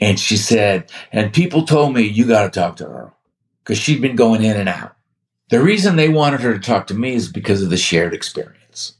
[0.00, 3.12] And she said, and people told me, you got to talk to her
[3.62, 4.96] because she'd been going in and out.
[5.50, 8.94] The reason they wanted her to talk to me is because of the shared experience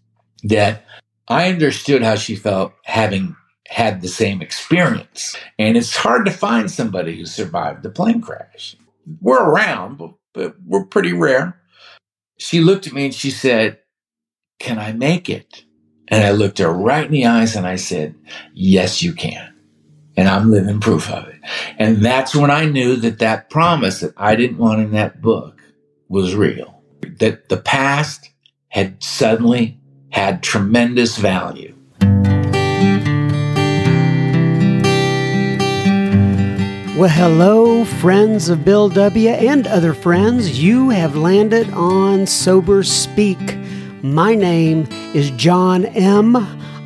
[0.45, 0.85] that
[1.29, 3.37] I understood how she felt having
[3.69, 5.37] had the same experience.
[5.59, 8.77] And it's hard to find somebody who survived the plane crash.
[9.21, 10.15] We're around, but,
[10.65, 11.61] we're pretty rare.
[12.39, 13.81] She looked at me and she said,
[14.61, 15.65] Can I make it?
[16.07, 18.15] And I looked her right in the eyes and I said,
[18.55, 19.58] Yes, you can.
[20.19, 21.39] And I'm living proof of it.
[21.79, 25.63] And that's when I knew that that promise that I didn't want in that book
[26.09, 26.83] was real.
[27.21, 28.29] That the past
[28.67, 29.79] had suddenly
[30.11, 31.73] had tremendous value.
[36.99, 39.29] Well, hello, friends of Bill W.
[39.29, 40.61] and other friends.
[40.61, 43.57] You have landed on Sober Speak.
[44.03, 46.58] My name is John M.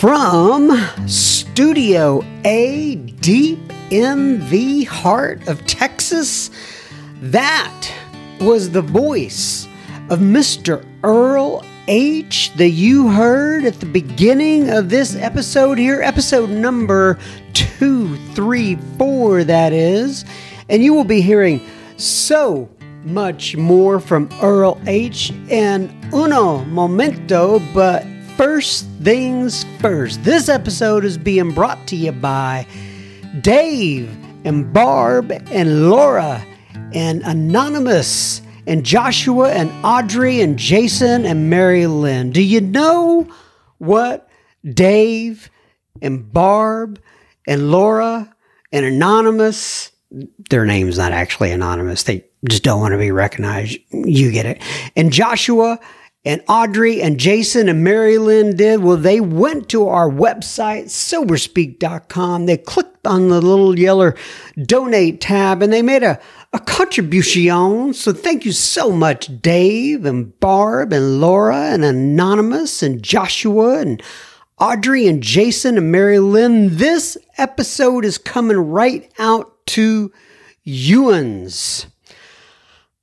[0.00, 0.72] From
[1.06, 3.58] Studio A, deep
[3.90, 6.50] in the heart of Texas,
[7.20, 7.92] that
[8.40, 9.68] was the voice
[10.08, 10.82] of Mr.
[11.04, 17.18] Earl H that you heard at the beginning of this episode here, episode number
[17.52, 20.24] 234, that is.
[20.70, 21.60] And you will be hearing
[21.98, 22.70] so
[23.04, 25.30] much more from Earl H.
[25.50, 28.06] in Uno Momento, but
[28.40, 30.24] first things first.
[30.24, 32.66] This episode is being brought to you by
[33.42, 34.08] Dave
[34.46, 36.42] and Barb and Laura
[36.94, 42.30] and Anonymous and Joshua and Audrey and Jason and Mary Lynn.
[42.30, 43.28] Do you know
[43.76, 44.26] what
[44.64, 45.50] Dave
[46.00, 46.98] and Barb
[47.46, 48.34] and Laura
[48.72, 49.92] and Anonymous,
[50.48, 52.04] their name's not actually anonymous.
[52.04, 53.78] They just don't want to be recognized.
[53.90, 54.62] You get it.
[54.96, 55.78] And Joshua
[56.24, 62.44] and Audrey and Jason and Mary Lynn did, well, they went to our website, soberspeak.com.
[62.44, 64.12] They clicked on the little yellow
[64.66, 66.20] donate tab and they made a,
[66.52, 67.94] a contribution.
[67.94, 74.02] So thank you so much, Dave and Barb and Laura and Anonymous and Joshua and
[74.58, 76.76] Audrey and Jason and Mary Lynn.
[76.76, 80.12] This episode is coming right out to
[80.64, 81.86] Ewan's.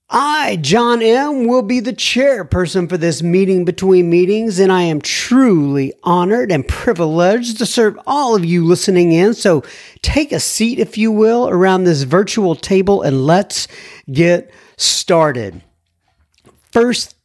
[0.09, 5.01] I, John M., will be the chairperson for this meeting between meetings, and I am
[5.01, 9.33] truly honored and privileged to serve all of you listening in.
[9.33, 9.63] So
[10.01, 13.67] take a seat, if you will, around this virtual table and let's
[14.09, 15.61] get started.
[16.71, 17.15] First,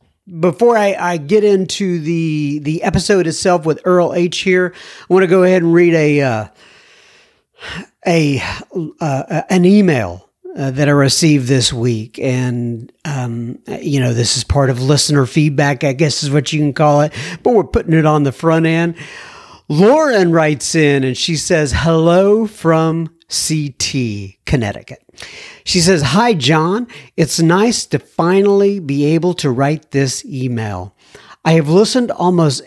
[0.40, 4.74] before I, I get into the the episode itself with Earl H here,
[5.08, 6.48] I want to go ahead and read a uh,
[8.06, 8.42] a
[9.00, 12.18] uh, an email uh, that I received this week.
[12.18, 16.60] And, um, you know, this is part of listener feedback, I guess is what you
[16.60, 18.96] can call it, but we're putting it on the front end.
[19.68, 25.02] Lauren writes in and she says, Hello from CT, Connecticut.
[25.64, 26.86] She says, Hi, John.
[27.16, 30.94] It's nice to finally be able to write this email.
[31.44, 32.62] I have listened almost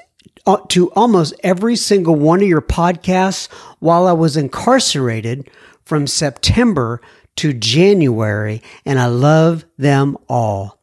[0.48, 5.50] uh, to almost every single one of your podcasts while I was incarcerated
[5.84, 7.02] from September
[7.38, 10.80] to January, and I love them all.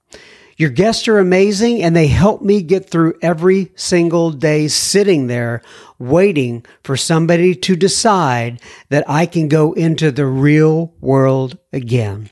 [0.56, 5.62] Your guests are amazing, and they help me get through every single day sitting there
[5.98, 12.30] waiting for somebody to decide that I can go into the real world again.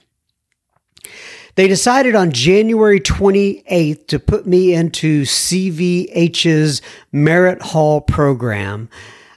[1.56, 6.82] They decided on January 28th to put me into CVH's
[7.12, 8.88] Merritt Hall program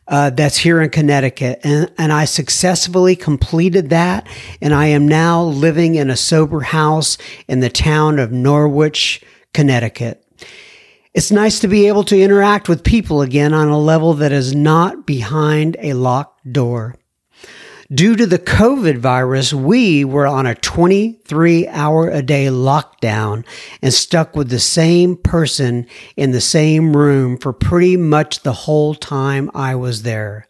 [0.08, 1.60] uh, that's here in Connecticut.
[1.64, 4.28] And, and I successfully completed that.
[4.62, 7.18] And I am now living in a sober house
[7.48, 9.24] in the town of Norwich,
[9.54, 10.20] Connecticut.
[11.14, 14.56] It's nice to be able to interact with people again on a level that is
[14.56, 16.96] not behind a locked door.
[17.92, 23.46] Due to the COVID virus, we were on a 23 hour a day lockdown
[23.82, 25.86] and stuck with the same person
[26.16, 30.48] in the same room for pretty much the whole time I was there.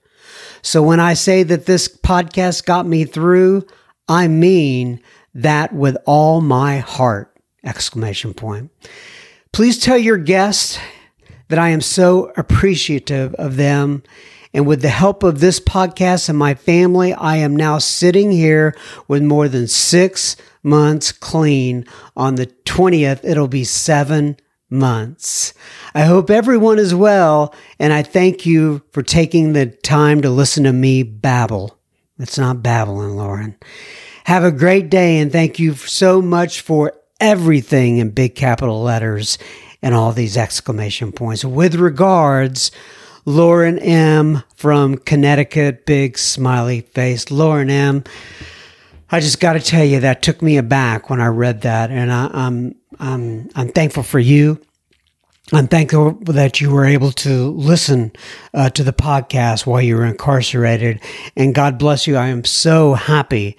[0.62, 3.65] So when I say that this podcast got me through,
[4.07, 5.01] I mean
[5.33, 7.35] that with all my heart!
[7.63, 8.69] Exclamation point.
[9.51, 10.77] Please tell your guests
[11.47, 14.03] that I am so appreciative of them
[14.53, 18.75] and with the help of this podcast and my family, I am now sitting here
[19.07, 21.85] with more than six months clean.
[22.15, 24.38] On the 20th, it'll be seven
[24.69, 25.53] months.
[25.95, 30.63] I hope everyone is well, and I thank you for taking the time to listen
[30.65, 31.79] to me babble.
[32.19, 33.57] It's not babbling, Lauren.
[34.25, 39.38] Have a great day, and thank you so much for everything in big capital letters
[39.81, 41.44] and all these exclamation points.
[41.44, 42.71] With regards,
[43.25, 44.43] Lauren M.
[44.55, 47.31] from Connecticut, big smiley face.
[47.31, 48.03] Lauren M.
[49.09, 52.11] I just got to tell you that took me aback when I read that, and
[52.11, 54.59] I, I'm I'm I'm thankful for you.
[55.51, 58.11] I'm thankful that you were able to listen
[58.53, 60.99] uh, to the podcast while you were incarcerated,
[61.35, 62.15] and God bless you.
[62.15, 63.57] I am so happy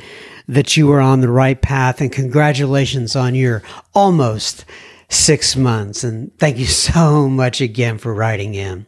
[0.49, 3.62] that you were on the right path, and congratulations on your
[3.94, 4.64] almost
[5.08, 6.05] six months.
[6.05, 8.87] And thank you so much again for writing in.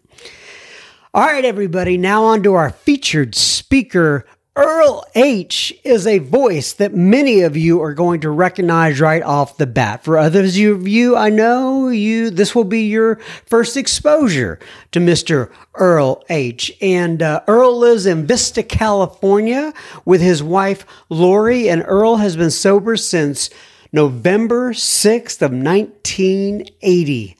[1.17, 4.27] All right, everybody, now on to our featured speaker.
[4.55, 9.57] Earl H is a voice that many of you are going to recognize right off
[9.57, 10.05] the bat.
[10.05, 13.17] For others of you, I know you this will be your
[13.47, 14.59] first exposure
[14.93, 15.51] to Mr.
[15.75, 16.71] Earl H.
[16.83, 19.73] And uh, Earl lives in Vista, California,
[20.05, 23.49] with his wife Lori, and Earl has been sober since
[23.91, 27.37] November 6th of 1980.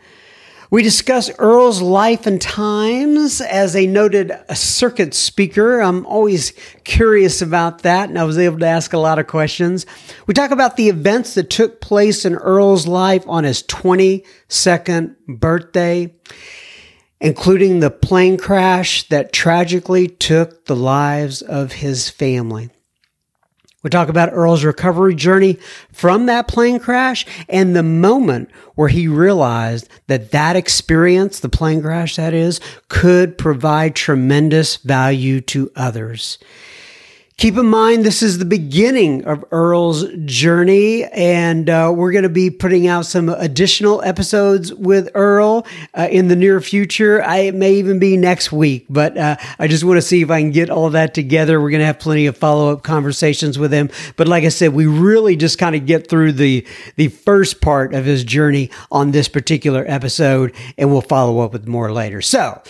[0.69, 5.81] We discuss Earl's life and times as a noted circuit speaker.
[5.81, 6.53] I'm always
[6.83, 9.87] curious about that, and I was able to ask a lot of questions.
[10.27, 16.13] We talk about the events that took place in Earl's life on his 22nd birthday,
[17.21, 22.71] including the plane crash that tragically took the lives of his family.
[23.87, 25.61] We talk about Earl's recovery journey
[25.93, 31.81] from that plane crash and the moment where he realized that that experience, the plane
[31.83, 36.39] crash that is, could provide tremendous value to others.
[37.39, 42.31] Keep in mind, this is the beginning of Earl's journey, and uh, we're going to
[42.31, 47.23] be putting out some additional episodes with Earl uh, in the near future.
[47.23, 50.31] I, it may even be next week, but uh, I just want to see if
[50.31, 51.61] I can get all that together.
[51.61, 53.91] We're going to have plenty of follow up conversations with him.
[54.17, 56.67] But like I said, we really just kind of get through the
[56.97, 61.69] the first part of his journey on this particular episode, and we'll follow up with
[61.69, 62.23] more later.
[62.23, 62.63] So,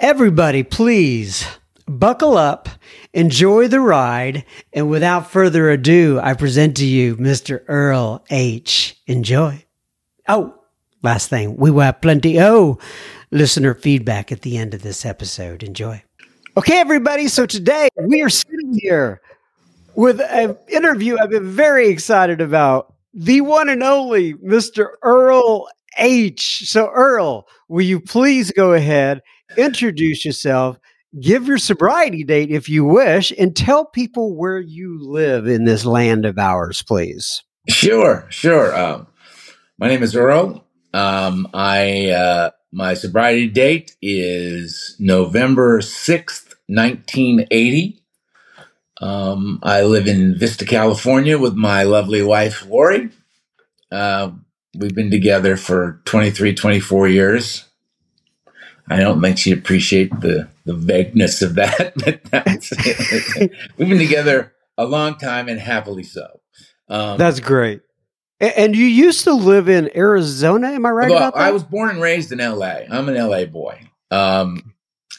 [0.00, 1.46] everybody, please
[1.90, 2.68] buckle up,
[3.12, 7.62] enjoy the ride, and without further ado, I present to you Mr.
[7.68, 9.00] Earl H.
[9.06, 9.64] Enjoy.
[10.28, 10.54] Oh,
[11.02, 12.78] last thing, we will have plenty oh
[13.30, 15.62] listener feedback at the end of this episode.
[15.62, 16.02] Enjoy.
[16.56, 17.28] Okay, everybody.
[17.28, 19.20] So today we are sitting here
[19.94, 22.94] with an interview I've been very excited about.
[23.12, 24.90] The one and only Mr.
[25.02, 26.68] Earl H.
[26.68, 29.22] So, Earl, will you please go ahead,
[29.56, 30.78] introduce yourself,
[31.18, 35.84] give your sobriety date if you wish, and tell people where you live in this
[35.84, 37.42] land of ours, please.
[37.68, 38.76] Sure, sure.
[38.76, 39.06] Um,
[39.78, 40.64] my name is Earl.
[40.92, 48.00] Um, I uh, my sobriety date is November sixth, nineteen eighty.
[49.00, 53.08] Um, I live in Vista, California, with my lovely wife Lori.
[53.90, 54.32] Uh,
[54.76, 57.64] we've been together for 23, 24 years.
[58.88, 62.70] I don't think she appreciate the the vagueness of that, but that's
[63.76, 66.40] we've been together a long time and happily so.
[66.88, 67.82] Um, that's great.
[68.38, 71.40] And you used to live in Arizona, am I right about that?
[71.40, 72.84] I was born and raised in LA.
[72.90, 73.80] I'm an LA boy.
[74.10, 74.74] Um,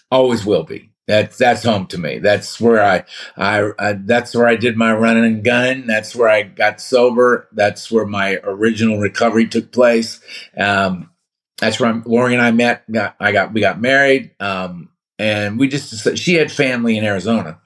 [0.09, 0.89] always will be.
[1.07, 2.19] That's that's home to me.
[2.19, 3.03] That's where I,
[3.35, 5.85] I, I that's where I did my running and gunning.
[5.85, 7.49] That's where I got sober.
[7.51, 10.21] That's where my original recovery took place.
[10.57, 11.11] Um,
[11.59, 12.89] that's where I'm, Lori and I met.
[12.89, 14.89] Got, I got we got married, um,
[15.21, 17.59] and we just she had family in Arizona,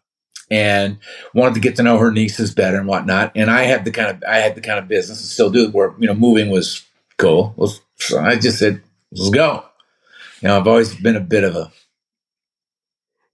[0.51, 0.97] and
[1.33, 3.31] wanted to get to know her nieces better and whatnot.
[3.33, 5.69] And I had the kind of I had the kind of business and still do
[5.69, 6.85] where you know moving was
[7.17, 7.55] cool.
[7.95, 8.81] So I just said,
[9.11, 9.63] let's go.
[10.41, 11.71] You know, I've always been a bit of a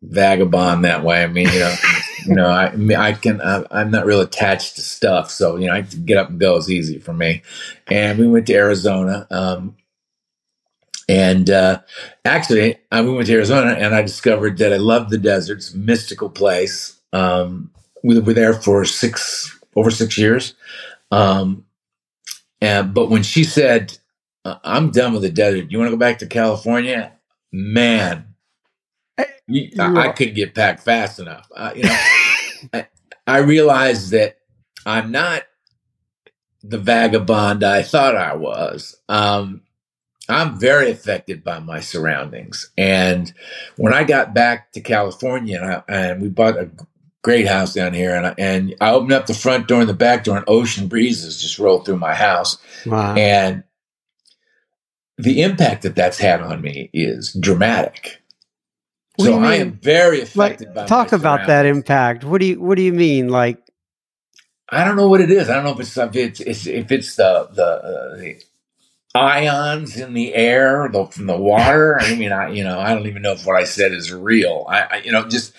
[0.03, 1.23] vagabond that way.
[1.23, 1.75] I mean, you know,
[2.27, 5.73] you know, I I can I, am not real attached to stuff, so you know,
[5.73, 7.41] I get up and go is easy for me.
[7.87, 9.25] And we went to Arizona.
[9.31, 9.75] Um,
[11.11, 11.81] and uh,
[12.23, 15.57] actually, I went to Arizona and I discovered that I love the desert.
[15.57, 16.97] It's a mystical place.
[17.11, 17.69] Um,
[18.01, 20.53] we were there for six over six years.
[21.11, 21.65] Um,
[22.61, 23.97] and but when she said,
[24.45, 25.69] "I'm done with the desert.
[25.69, 27.11] You want to go back to California?"
[27.51, 28.33] Man,
[29.47, 31.45] you, I, I, couldn't get packed fast enough.
[31.53, 31.99] Uh, you know,
[32.73, 32.87] I,
[33.27, 34.37] I realized that
[34.85, 35.43] I'm not
[36.63, 38.95] the vagabond I thought I was.
[39.09, 39.63] Um,
[40.29, 42.71] I'm very affected by my surroundings.
[42.77, 43.33] And
[43.75, 46.69] when I got back to California and, I, and we bought a
[47.21, 49.93] great house down here, and I, and I opened up the front door and the
[49.93, 52.57] back door, and ocean breezes just rolled through my house.
[52.85, 53.15] Wow.
[53.15, 53.63] And
[55.17, 58.21] the impact that that's had on me is dramatic.
[59.17, 60.85] What so I am very affected like, by.
[60.85, 62.23] Talk about that impact.
[62.23, 63.27] What do you What do you mean?
[63.27, 63.59] Like,
[64.69, 65.49] I don't know what it is.
[65.49, 68.41] I don't know if it's if it's, if it's the the, uh, the
[69.13, 71.99] ions in the air the, from the water.
[71.99, 74.65] I mean, I you know I don't even know if what I said is real.
[74.69, 75.53] I, I you know just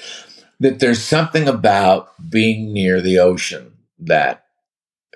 [0.60, 4.46] that there's something about being near the ocean that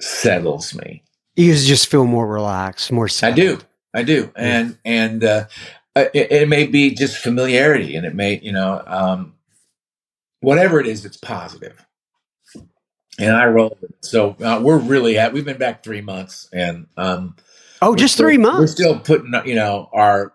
[0.01, 1.03] settles me.
[1.37, 3.09] You just feel more relaxed, more.
[3.09, 3.39] Settled.
[3.39, 3.59] I do,
[3.95, 5.47] I do, and and uh,
[5.95, 9.35] it, it, may be just familiarity, and it may you know um,
[10.41, 11.85] whatever it is, it's positive.
[13.19, 13.79] And I roll.
[14.01, 15.33] So uh, we're really at.
[15.33, 17.37] We've been back three months, and um,
[17.83, 18.61] oh, just still, three months.
[18.61, 20.33] We're still putting you know our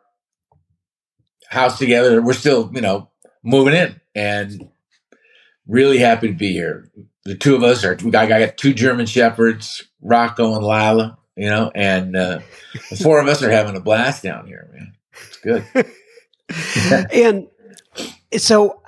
[1.48, 2.22] house together.
[2.22, 3.10] We're still you know
[3.44, 4.70] moving in, and
[5.68, 6.90] really happy to be here.
[7.24, 11.72] The two of us are, I got two German Shepherds, Rocco and Lila, you know,
[11.76, 12.40] and uh,
[12.90, 14.94] the four of us are having a blast down here, man.
[15.28, 15.66] It's good.
[17.14, 17.48] and
[18.38, 18.81] so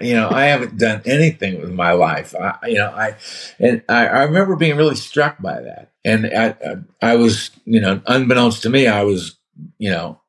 [0.00, 2.34] you know, I haven't done anything with my life.
[2.34, 3.16] I, you know, I
[3.58, 5.92] and I, I remember being really struck by that.
[6.04, 6.54] And I,
[7.00, 9.36] I was, you know, unbeknownst to me, I was,
[9.78, 10.20] you know,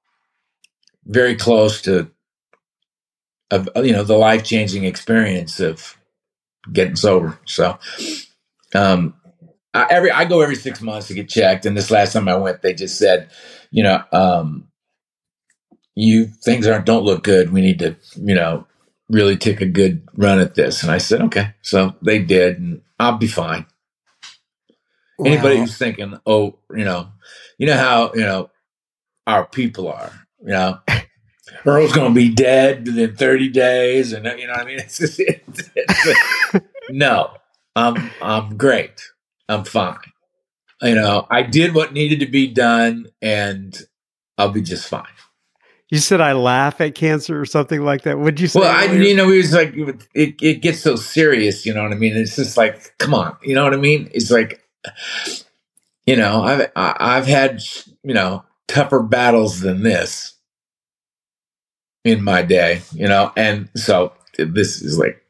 [1.06, 2.10] very close to
[3.52, 5.98] of you know the life changing experience of
[6.72, 7.40] getting sober.
[7.46, 7.78] So,
[8.74, 9.14] um,
[9.74, 12.36] I, every I go every six months to get checked, and this last time I
[12.36, 13.30] went, they just said,
[13.72, 14.68] you know, um,
[15.96, 17.52] you things aren't don't look good.
[17.52, 18.68] We need to, you know,
[19.10, 20.82] really take a good run at this.
[20.82, 21.54] And I said, okay.
[21.62, 23.66] So they did, and I'll be fine.
[25.18, 25.32] Wow.
[25.32, 27.10] Anybody who's thinking, oh, you know,
[27.58, 28.50] you know how you know
[29.28, 30.12] our people are,
[30.42, 30.80] you know.
[31.66, 34.14] Earl's going to be dead within 30 days.
[34.14, 34.80] And, you know what I mean?
[34.86, 37.32] It's just, it's, it's, no,
[37.76, 39.02] I'm, I'm great.
[39.48, 39.98] I'm fine.
[40.82, 43.76] You know, I did what needed to be done and
[44.38, 45.06] I'll be just fine.
[45.90, 48.18] You said I laugh at cancer or something like that.
[48.18, 48.60] Would you say?
[48.60, 51.66] Well, I, you know, it was like it, it gets so serious.
[51.66, 52.18] You know what I mean?
[52.18, 53.38] It's just like, come on.
[53.44, 54.10] You know what I mean?
[54.12, 54.64] It's like,
[56.08, 57.62] you know, I've I've had
[58.04, 60.34] you know tougher battles than this,
[62.06, 65.22] in my day, you know, and so this is like,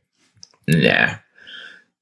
[0.68, 1.16] nah.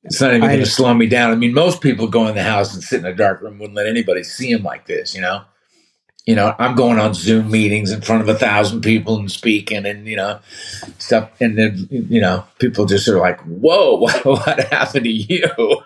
[0.03, 1.31] It's not even going to slow me down.
[1.31, 3.77] I mean, most people go in the house and sit in a dark room, wouldn't
[3.77, 5.43] let anybody see them like this, you know.
[6.25, 9.85] you know, I'm going on Zoom meetings in front of a thousand people and speaking
[9.85, 10.39] and, you know,
[10.97, 11.29] stuff.
[11.41, 15.45] And then, you know, people just are like, whoa, what, what happened to you?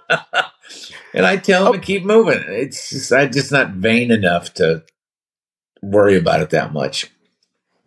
[1.14, 1.78] and I tell them oh.
[1.78, 2.44] to keep moving.
[2.48, 4.84] It's just, I'm just not vain enough to
[5.82, 7.12] worry about it that much.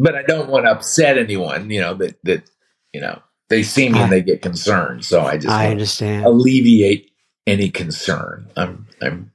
[0.02, 2.50] But I don't want to upset anyone, you know, that, that,
[2.92, 5.04] you know, they see me I, and they get concerned.
[5.04, 7.10] So I just, I understand alleviate
[7.46, 8.48] any concern.
[8.56, 9.30] I'm, I'm,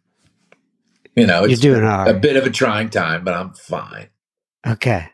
[1.15, 2.15] you know, you're doing all right.
[2.15, 4.07] a bit of a trying time, but I'm fine.
[4.65, 5.07] Okay.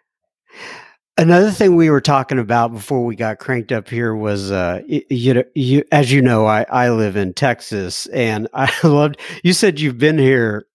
[1.17, 5.33] Another thing we were talking about before we got cranked up here was, uh, you,
[5.33, 9.81] know, you, as you know, I, I live in Texas and I loved, you said
[9.81, 10.65] you've been here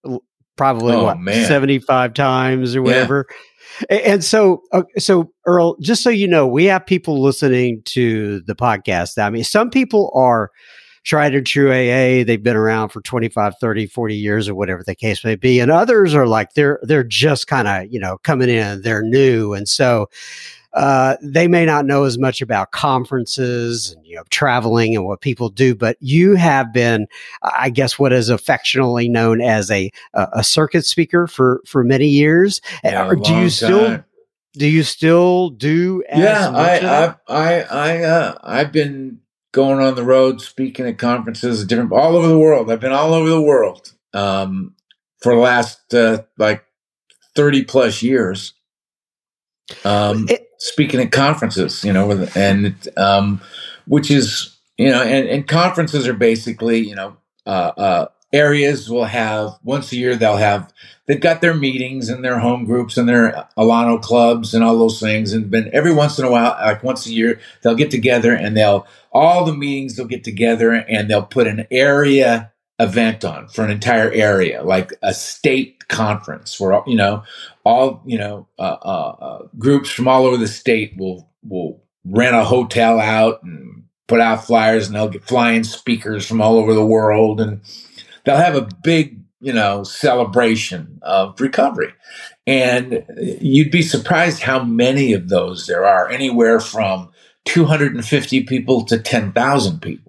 [0.55, 1.45] probably oh, what, man.
[1.45, 3.25] 75 times or whatever.
[3.29, 3.35] Yeah.
[3.89, 8.55] And so, uh, so Earl, just so you know, we have people listening to the
[8.55, 9.21] podcast.
[9.21, 10.51] I mean, some people are
[11.03, 12.23] tried and true AA.
[12.23, 15.59] They've been around for 25, 30, 40 years or whatever the case may be.
[15.59, 19.53] And others are like, they're, they're just kind of, you know, coming in, they're new.
[19.53, 20.07] And so,
[20.77, 25.21] uh, they may not know as much about conferences and you know traveling and what
[25.21, 27.07] people do, but you have been,
[27.41, 32.61] I guess, what is affectionately known as a a circuit speaker for for many years.
[32.83, 34.05] Yeah, do you still time.
[34.53, 36.03] do you still do?
[36.09, 39.19] yeah, I, I I I uh, I've been
[39.53, 42.69] going on the road, speaking at conferences, different all over the world.
[42.69, 44.75] I've been all over the world um,
[45.23, 46.63] for the last uh, like
[47.35, 48.53] thirty plus years.
[49.83, 53.41] Um, it, speaking at conferences, you know, and um,
[53.85, 59.05] which is you know, and, and conferences are basically you know uh, uh, areas will
[59.05, 60.71] have once a year they'll have
[61.05, 64.99] they've got their meetings and their home groups and their Alano clubs and all those
[64.99, 68.33] things, and then every once in a while, like once a year, they'll get together
[68.33, 73.47] and they'll all the meetings they'll get together and they'll put an area event on
[73.47, 77.23] for an entire area, like a state conference where you know
[77.63, 82.35] all you know uh, uh, uh, groups from all over the state will will rent
[82.35, 86.73] a hotel out and put out flyers, and they'll get flying speakers from all over
[86.73, 87.61] the world, and
[88.23, 91.93] they'll have a big you know celebration of recovery.
[92.45, 93.03] And
[93.41, 97.09] you'd be surprised how many of those there are, anywhere from
[97.43, 100.06] 250 people to 10,000 people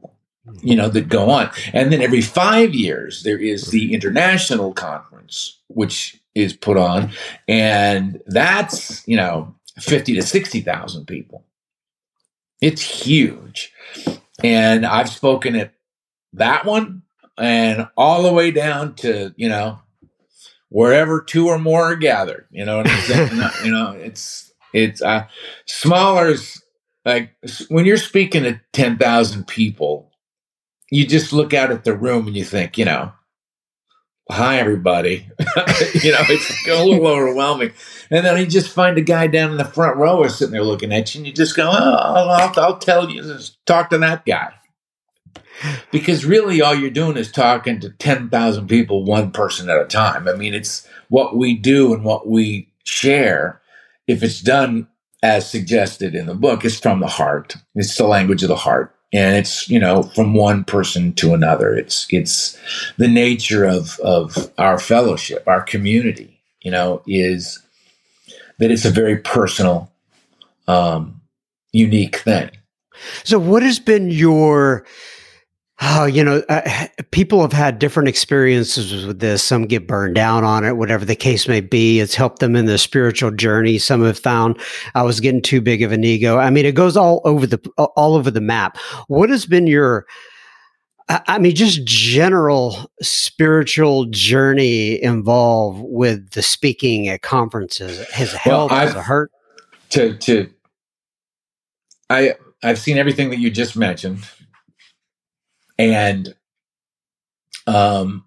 [0.62, 1.50] you know, that go on.
[1.72, 7.10] And then every five years, there is the international conference, which is put on.
[7.46, 11.44] And that's, you know, 50 to 60,000 people.
[12.60, 13.72] It's huge.
[14.42, 15.72] And I've spoken at
[16.34, 17.02] that one
[17.36, 19.80] and all the way down to, you know,
[20.68, 23.50] wherever two or more are gathered, you know, what I'm saying?
[23.64, 25.26] you know, it's, it's, uh,
[25.66, 26.34] smaller
[27.08, 27.30] like
[27.68, 30.07] when you're speaking to 10,000 people,
[30.90, 33.12] you just look out at the room and you think, you know,
[34.30, 35.28] hi everybody.
[35.38, 37.72] you know, it's a little overwhelming.
[38.10, 40.62] And then you just find a guy down in the front row is sitting there
[40.62, 43.98] looking at you, and you just go, oh, I'll, I'll tell you, just talk to
[43.98, 44.52] that guy.
[45.90, 50.28] Because really, all you're doing is talking to 10,000 people, one person at a time.
[50.28, 53.60] I mean, it's what we do and what we share.
[54.06, 54.88] If it's done
[55.22, 57.56] as suggested in the book, it's from the heart.
[57.74, 61.74] It's the language of the heart and it's you know from one person to another.
[61.74, 62.58] It's it's
[62.96, 67.58] the nature of of our fellowship our community you know is
[68.58, 69.90] that it's a very personal
[70.66, 71.20] um
[71.72, 72.50] unique thing.
[73.24, 74.84] So what has been your
[75.80, 79.44] Oh, you know, uh, people have had different experiences with this.
[79.44, 82.00] Some get burned down on it, whatever the case may be.
[82.00, 83.78] It's helped them in their spiritual journey.
[83.78, 84.58] Some have found
[84.96, 86.36] I was getting too big of an ego.
[86.38, 88.76] I mean, it goes all over the all over the map.
[89.06, 90.06] What has been your
[91.08, 98.80] I mean, just general spiritual journey involved with the speaking at conferences has helped, well,
[98.80, 99.30] has hurt?
[99.90, 100.50] To to
[102.10, 104.28] I I've seen everything that you just mentioned
[105.78, 106.34] and
[107.66, 108.24] um,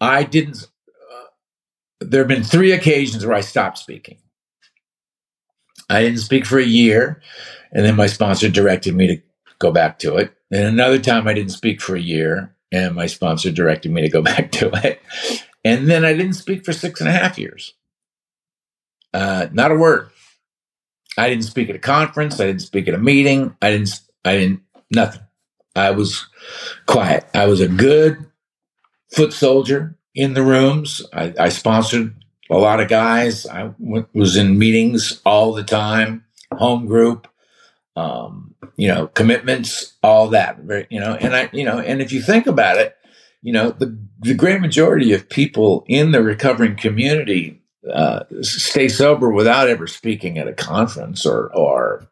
[0.00, 0.66] I didn't.
[0.88, 1.24] Uh,
[2.00, 4.18] there have been three occasions where I stopped speaking.
[5.88, 7.22] I didn't speak for a year,
[7.72, 9.22] and then my sponsor directed me to
[9.58, 10.32] go back to it.
[10.50, 14.08] And another time I didn't speak for a year, and my sponsor directed me to
[14.08, 15.00] go back to it.
[15.64, 17.74] And then I didn't speak for six and a half years.
[19.12, 20.10] Uh, not a word.
[21.16, 22.38] I didn't speak at a conference.
[22.38, 23.56] I didn't speak at a meeting.
[23.62, 24.00] I didn't.
[24.24, 24.60] I didn't.
[24.90, 25.22] Nothing.
[25.76, 26.26] I was
[26.86, 27.26] quiet.
[27.34, 28.24] I was a good
[29.12, 31.02] foot soldier in the rooms.
[31.12, 32.14] I, I sponsored
[32.50, 33.46] a lot of guys.
[33.46, 37.28] I was in meetings all the time, home group,
[37.96, 40.58] um, you know, commitments, all that.
[40.90, 42.96] You know, and I, you know, and if you think about it,
[43.42, 47.62] you know, the the great majority of people in the recovering community
[47.92, 52.06] uh, stay sober without ever speaking at a conference or or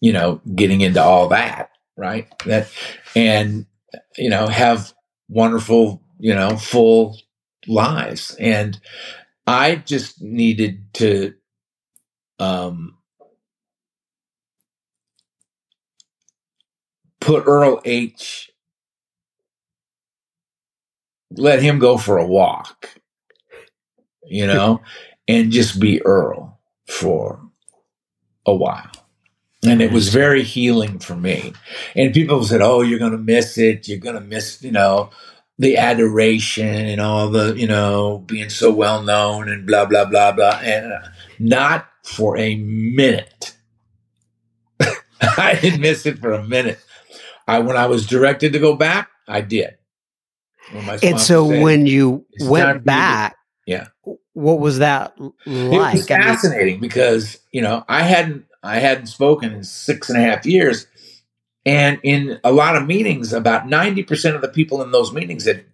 [0.00, 2.28] you know getting into all that right?
[2.46, 2.70] That
[3.16, 3.66] and
[4.16, 4.92] you know have
[5.28, 7.18] wonderful you know full
[7.66, 8.36] lives.
[8.40, 8.80] And
[9.46, 11.34] i just needed to
[12.38, 12.96] um
[17.20, 18.50] put earl h.
[21.32, 22.88] Let him go for a walk
[24.28, 24.82] you know,
[25.28, 27.40] and just be Earl for
[28.46, 28.90] a while.
[29.66, 30.18] And it was mm-hmm.
[30.18, 31.52] very healing for me.
[31.94, 33.88] And people said, Oh, you're going to miss it.
[33.88, 35.10] You're going to miss, you know,
[35.58, 40.32] the adoration and all the, you know, being so well known and blah, blah, blah,
[40.32, 40.60] blah.
[40.62, 43.56] And uh, not for a minute.
[45.20, 46.78] I didn't miss it for a minute.
[47.48, 49.76] I, when I was directed to go back, I did.
[50.72, 53.88] And so said, when you went back, yeah.
[54.32, 55.34] What was that like?
[55.46, 60.08] It was fascinating I mean, because, you know, I hadn't I hadn't spoken in six
[60.08, 60.86] and a half years.
[61.64, 65.64] And in a lot of meetings, about 90% of the people in those meetings had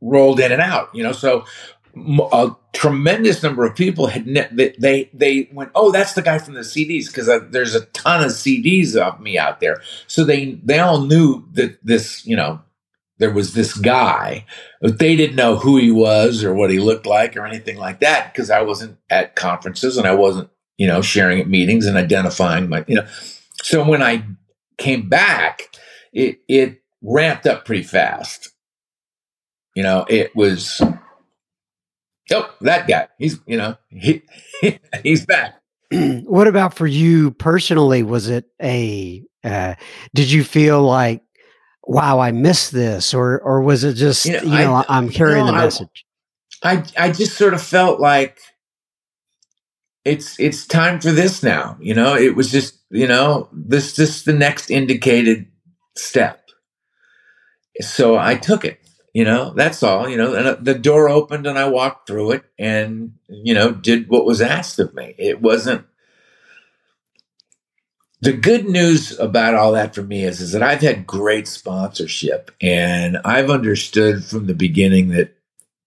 [0.00, 1.44] rolled in and out, you know, so
[1.94, 6.54] a tremendous number of people had ne- they they went oh that's the guy from
[6.54, 10.52] the CDs because uh, there's a ton of CDs of me out there so they
[10.64, 12.62] they all knew that this you know
[13.22, 14.44] there was this guy,
[14.80, 18.00] but they didn't know who he was or what he looked like or anything like
[18.00, 21.96] that because I wasn't at conferences and I wasn't, you know, sharing at meetings and
[21.96, 23.06] identifying my, you know.
[23.62, 24.24] So when I
[24.78, 25.76] came back,
[26.12, 28.50] it it ramped up pretty fast.
[29.74, 30.82] You know, it was
[32.32, 33.08] oh that guy.
[33.18, 34.22] He's you know he
[35.02, 35.54] he's back.
[35.90, 38.02] what about for you personally?
[38.02, 39.74] Was it a uh,
[40.14, 41.22] did you feel like
[41.84, 45.08] wow, I missed this, or or was it just you know, you know I, am
[45.08, 46.06] carrying no, the message?
[46.62, 48.38] I I just sort of felt like
[50.04, 51.76] it's it's time for this now.
[51.80, 55.46] You know, it was just you know this just the next indicated
[55.96, 56.40] step.
[57.80, 58.78] So I took it.
[59.14, 60.08] You know, that's all.
[60.08, 63.72] You know, and uh, the door opened and I walked through it, and you know,
[63.72, 65.14] did what was asked of me.
[65.18, 65.86] It wasn't
[68.22, 72.52] the good news about all that for me is, is that I've had great sponsorship
[72.60, 75.36] and I've understood from the beginning that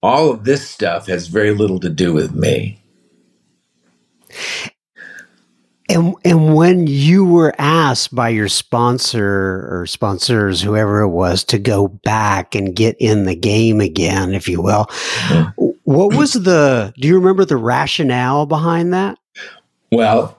[0.04, 2.82] all of this stuff has very little to do with me.
[5.88, 11.60] And and when you were asked by your sponsor or sponsors, whoever it was, to
[11.60, 15.65] go back and get in the game again, if you will, mm-hmm.
[15.84, 16.91] what was the?
[16.98, 19.19] Do you remember the rationale behind that?
[19.91, 20.38] Well,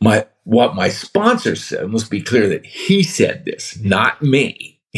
[0.00, 4.80] my what my sponsor said must be clear that he said this, not me.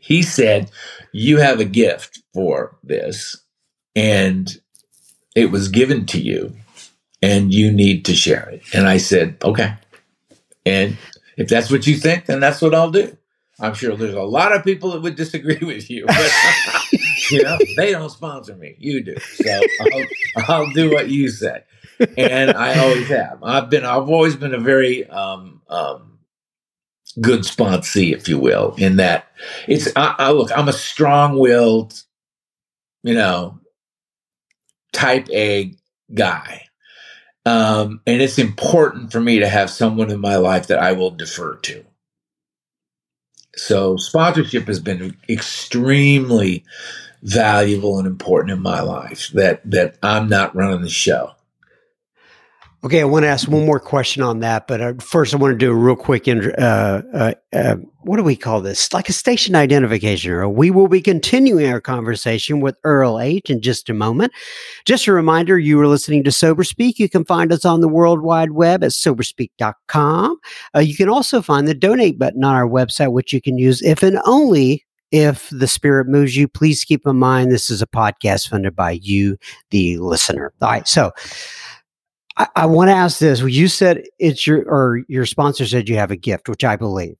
[0.00, 0.70] he said,
[1.12, 3.36] You have a gift for this,
[3.94, 4.60] and
[5.34, 6.56] it was given to you,
[7.22, 8.62] and you need to share it.
[8.72, 9.74] And I said, Okay.
[10.64, 10.96] And
[11.36, 13.16] if that's what you think, then that's what I'll do.
[13.60, 16.32] I'm sure there's a lot of people that would disagree with you, but
[17.30, 18.74] you know, they don't sponsor me.
[18.78, 19.16] You do.
[19.18, 20.04] So I'll,
[20.48, 21.62] I'll do what you say
[22.16, 23.42] and I always have.
[23.42, 23.84] I've been.
[23.84, 26.18] I've always been a very um, um,
[27.20, 28.74] good sponsee, if you will.
[28.78, 29.26] In that,
[29.66, 29.88] it's.
[29.96, 30.56] I, I look.
[30.56, 32.02] I'm a strong-willed,
[33.02, 33.58] you know,
[34.92, 35.74] type A
[36.14, 36.65] guy,
[37.46, 41.12] um, and it's important for me to have someone in my life that I will
[41.12, 41.84] defer to.
[43.56, 46.64] So sponsorship has been extremely
[47.22, 49.28] valuable and important in my life.
[49.30, 51.35] That that I'm not running the show.
[52.86, 55.50] Okay, I want to ask one more question on that, but uh, first I want
[55.50, 56.28] to do a real quick.
[56.28, 58.92] Uh, uh, uh, what do we call this?
[58.92, 60.54] Like a station identification.
[60.54, 64.32] we will be continuing our conversation with Earl H in just a moment.
[64.84, 67.00] Just a reminder, you are listening to Sober Speak.
[67.00, 70.38] You can find us on the World Wide Web at soberspeak.com.
[70.72, 73.82] Uh, you can also find the donate button on our website, which you can use
[73.82, 76.46] if and only if the spirit moves you.
[76.46, 79.38] Please keep in mind this is a podcast funded by you,
[79.72, 80.52] the listener.
[80.62, 81.10] All right, so.
[82.36, 83.40] I, I want to ask this.
[83.40, 87.16] You said it's your or your sponsor said you have a gift, which I believe.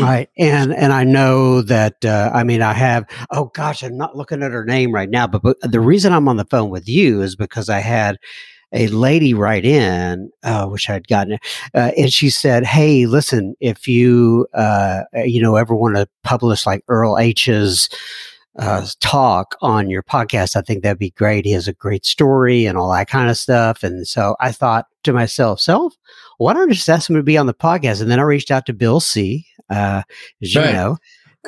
[0.00, 4.16] right and and i know that uh, i mean i have oh gosh i'm not
[4.16, 6.88] looking at her name right now but, but the reason i'm on the phone with
[6.88, 8.16] you is because i had
[8.72, 11.38] a lady write in, uh, which I'd gotten,
[11.74, 16.64] uh, and she said, "Hey, listen, if you uh, you know ever want to publish
[16.66, 17.90] like Earl H's
[18.58, 21.44] uh, talk on your podcast, I think that'd be great.
[21.44, 23.82] He has a great story and all that kind of stuff.
[23.82, 25.94] And so I thought to myself, self,
[26.38, 28.02] why don't I just ask him to be on the podcast?
[28.02, 30.02] And then I reached out to Bill C, uh,
[30.42, 30.74] as you right.
[30.74, 30.98] know,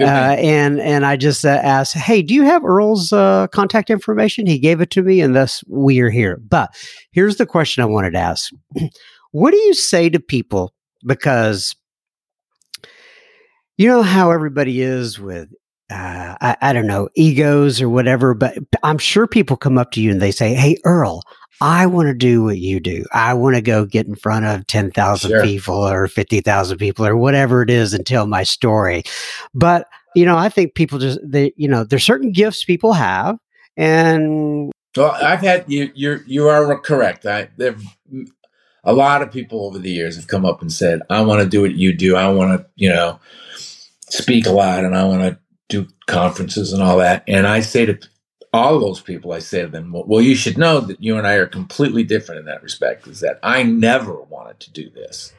[0.01, 0.05] uh,
[0.39, 4.59] and and I just uh, asked, "Hey, do you have Earl's uh, contact information?" He
[4.59, 6.39] gave it to me, and thus we are here.
[6.39, 6.75] But
[7.13, 8.51] here's the question I wanted to ask:
[9.31, 10.75] What do you say to people
[11.07, 11.77] because
[13.77, 15.49] you know how everybody is with
[15.95, 20.01] uh, I, I, don't know egos or whatever but i'm sure people come up to
[20.01, 21.23] you and they say hey earl
[21.61, 24.67] i want to do what you do i want to go get in front of
[24.67, 25.43] 10,000 sure.
[25.43, 29.03] people or 50,000 people or whatever it is and tell my story
[29.55, 33.39] but you know i think people just they you know there's certain gifts people have
[33.77, 37.77] and well i've had you you're you are correct i there
[38.85, 41.49] a lot of people over the years have come up and said, I want to
[41.49, 42.17] do what you do.
[42.17, 43.19] I want to, you know,
[44.09, 47.25] speak a lot and I want to do conferences and all that.
[47.27, 47.99] And I say to
[48.53, 51.35] all those people, I say to them, well, you should know that you and I
[51.35, 55.33] are completely different in that respect, is that I never wanted to do this.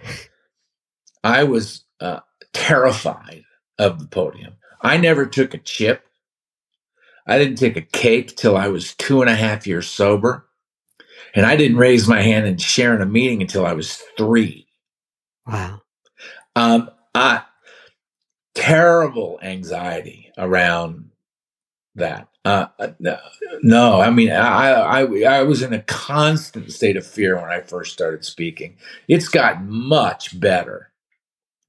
[1.24, 2.20] I was uh,
[2.54, 3.44] terrified
[3.80, 4.54] of the podium.
[4.82, 6.04] I never took a chip.
[7.28, 10.46] I didn't take a cake till I was two and a half years sober.
[11.34, 14.68] And I didn't raise my hand and share in a meeting until I was three.
[15.48, 15.82] Wow.
[16.56, 17.44] Um, I,
[18.66, 21.12] terrible anxiety around
[21.96, 22.28] that.
[22.44, 22.88] Uh, uh
[23.62, 27.62] no, I mean, I, I, I was in a constant state of fear when I
[27.62, 28.78] first started speaking.
[29.08, 30.92] It's gotten much better,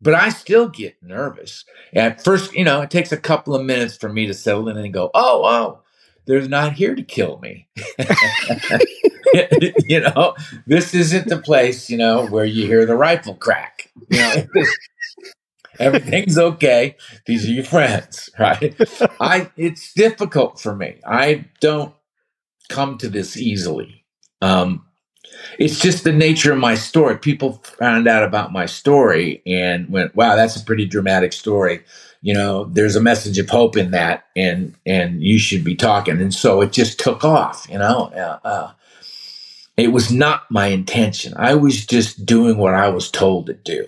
[0.01, 1.65] but I still get nervous.
[1.95, 4.77] At first, you know, it takes a couple of minutes for me to settle in
[4.77, 5.83] and go, oh, oh,
[6.27, 7.69] they're not here to kill me.
[9.87, 10.35] you know,
[10.67, 13.91] this isn't the place, you know, where you hear the rifle crack.
[14.11, 14.45] You know,
[15.81, 16.97] everything's okay.
[17.27, 18.75] These are your friends, right?
[19.21, 21.01] I it's difficult for me.
[21.07, 21.95] I don't
[22.69, 24.05] come to this easily.
[24.43, 24.87] Um,
[25.59, 27.19] it's just the nature of my story.
[27.19, 31.83] People found out about my story and went, "Wow, that's a pretty dramatic story."
[32.23, 36.21] You know, there's a message of hope in that, and and you should be talking.
[36.21, 37.67] And so it just took off.
[37.71, 38.73] You know, uh, uh,
[39.77, 41.35] it was not my intention.
[41.37, 43.87] I was just doing what I was told to do.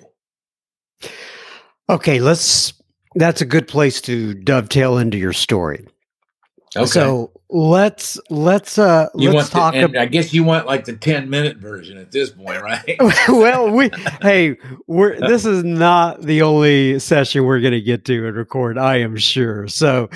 [1.91, 2.73] Okay, let's.
[3.15, 5.87] That's a good place to dovetail into your story.
[6.77, 6.87] Okay.
[6.87, 9.73] So let's let's uh you let's talk.
[9.73, 12.97] The, ab- I guess you want like the ten minute version at this point, right?
[13.29, 18.27] well, we hey, we're this is not the only session we're going to get to
[18.29, 18.77] and record.
[18.77, 19.67] I am sure.
[19.69, 20.11] So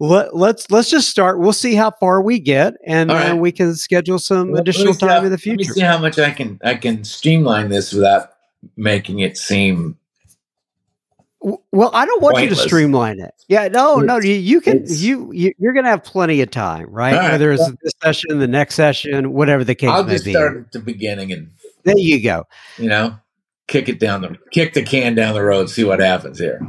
[0.00, 1.38] let let's let's just start.
[1.38, 5.10] We'll see how far we get, and then we can schedule some well, additional time
[5.10, 5.58] how, in the future.
[5.58, 8.32] Let me see how much I can I can streamline this without
[8.76, 9.98] making it seem
[11.40, 12.58] well, I don't want Pointless.
[12.58, 13.34] you to streamline it.
[13.48, 16.86] Yeah, no, no, you, you can you, you are going to have plenty of time,
[16.90, 17.14] right?
[17.14, 17.32] right.
[17.32, 20.32] Whether it's this session, the next session, whatever the case I'll may just be.
[20.32, 21.50] start at the beginning and
[21.84, 22.44] there you go.
[22.76, 23.16] You know,
[23.68, 26.60] kick it down the kick the can down the road, see what happens here.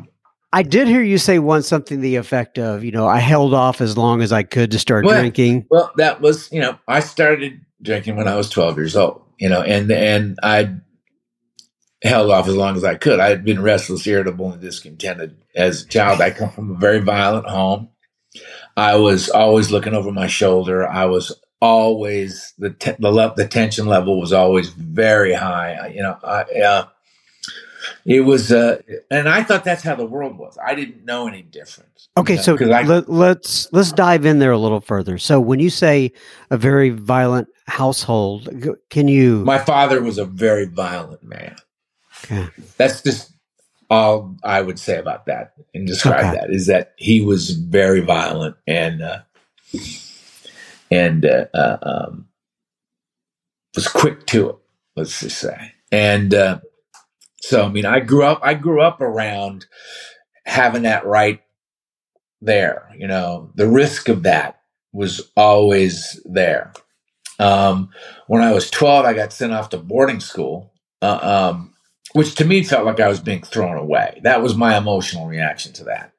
[0.54, 3.80] I did hear you say once something the effect of, you know, I held off
[3.80, 5.66] as long as I could to start well, drinking.
[5.70, 9.48] Well, that was, you know, I started drinking when I was 12 years old, you
[9.48, 10.76] know, and and I
[12.04, 13.20] held off as long as I could.
[13.20, 16.22] I had been restless, irritable, and discontented as a child.
[16.22, 17.90] I come from a very violent home.
[18.78, 20.88] I was always looking over my shoulder.
[20.88, 25.92] I was always the te- the le- the tension level was always very high.
[25.94, 26.86] You know, I, uh,
[28.06, 30.58] it was, uh, and I thought that's how the world was.
[30.64, 32.10] I didn't know any difference.
[32.18, 35.18] Okay, so I, let, let's let's dive in there a little further.
[35.18, 36.12] So when you say
[36.50, 38.50] a very violent household,
[38.90, 39.44] can you?
[39.46, 41.56] My father was a very violent man.
[42.24, 42.48] Okay.
[42.78, 43.32] That's just
[43.90, 46.40] all I would say about that and describe okay.
[46.40, 49.20] that is that he was very violent and uh,
[50.90, 52.28] and uh, uh, um,
[53.76, 54.56] was quick to it.
[54.96, 56.60] Let's just say, and uh,
[57.42, 58.40] so I mean, I grew up.
[58.44, 59.66] I grew up around
[60.46, 61.42] having that right
[62.42, 62.90] there.
[62.98, 64.62] You know, the risk of that
[64.94, 66.74] was always there.
[67.40, 67.90] Um,
[68.28, 70.72] when I was twelve, I got sent off to boarding school.
[71.02, 71.71] Uh, um,
[72.14, 74.20] which to me felt like I was being thrown away.
[74.24, 76.14] That was my emotional reaction to that.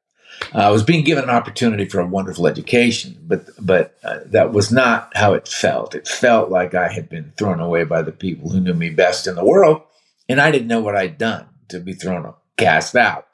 [0.54, 4.52] Uh, I was being given an opportunity for a wonderful education, but but uh, that
[4.52, 5.94] was not how it felt.
[5.94, 9.26] It felt like I had been thrown away by the people who knew me best
[9.26, 9.82] in the world,
[10.28, 13.28] and I didn't know what I'd done to be thrown cast out.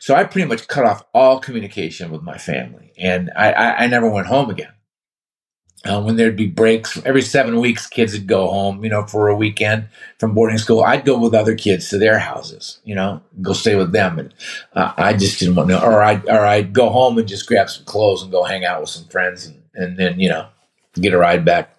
[0.00, 3.86] So I pretty much cut off all communication with my family, and I, I, I
[3.86, 4.72] never went home again
[5.84, 9.28] uh, when there'd be breaks every seven weeks kids would go home you know for
[9.28, 9.88] a weekend
[10.18, 10.82] from boarding school.
[10.82, 14.18] I'd go with other kids to their houses you know go stay with them.
[14.18, 14.34] And
[14.74, 17.70] uh, i just didn't want to or i or i'd go home and just grab
[17.70, 20.48] some clothes and go hang out with some friends and, and then you know
[20.94, 21.74] get a ride back.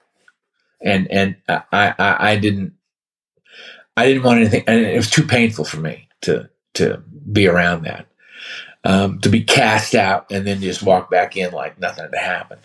[0.82, 2.74] And and I, I i didn't
[3.98, 7.84] i didn't want anything and it was too painful for me to to be around
[7.84, 8.06] that.
[8.86, 12.62] Um, to be cast out and then just walk back in like nothing had happened.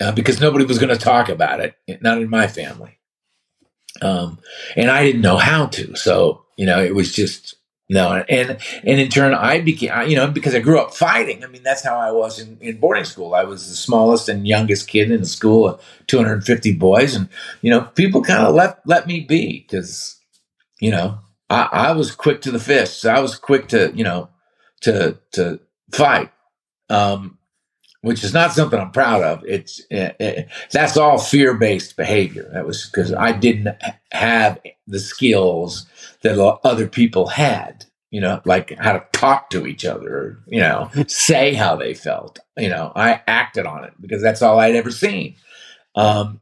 [0.00, 2.98] Uh, because nobody was going to talk about it, not in my family.
[4.02, 4.38] Um,
[4.76, 5.96] and I didn't know how to.
[5.96, 7.54] So, you know, it was just,
[7.88, 8.12] no.
[8.28, 11.42] And, and in turn, I became, you know, because I grew up fighting.
[11.42, 13.34] I mean, that's how I was in, in boarding school.
[13.34, 17.14] I was the smallest and youngest kid in the school of 250 boys.
[17.14, 17.30] And,
[17.62, 20.20] you know, people kind of let, let me be because,
[20.78, 23.04] you know, I, I was quick to the fists.
[23.04, 24.28] I was quick to, you know,
[24.82, 25.60] to to
[25.92, 26.30] fight,
[26.90, 27.35] um,
[28.06, 29.44] which is not something I'm proud of.
[29.44, 32.48] It's it, it, that's all fear based behavior.
[32.52, 33.76] That was because I didn't
[34.12, 35.86] have the skills
[36.22, 37.84] that other people had.
[38.10, 40.38] You know, like how to talk to each other.
[40.46, 42.38] You know, say how they felt.
[42.56, 45.34] You know, I acted on it because that's all I'd ever seen.
[45.96, 46.40] Um,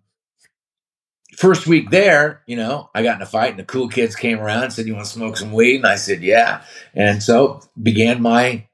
[1.34, 4.38] first week there, you know, I got in a fight and the cool kids came
[4.38, 5.76] around and said, You want to smoke some weed?
[5.76, 6.62] And I said, Yeah.
[6.92, 8.66] And so began my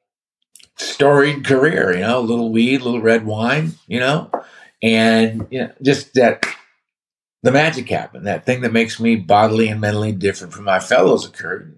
[0.80, 4.30] storied career, you know, a little weed, a little red wine, you know,
[4.82, 6.46] and you know, just that
[7.42, 8.26] the magic happened.
[8.26, 11.76] That thing that makes me bodily and mentally different from my fellows occurred.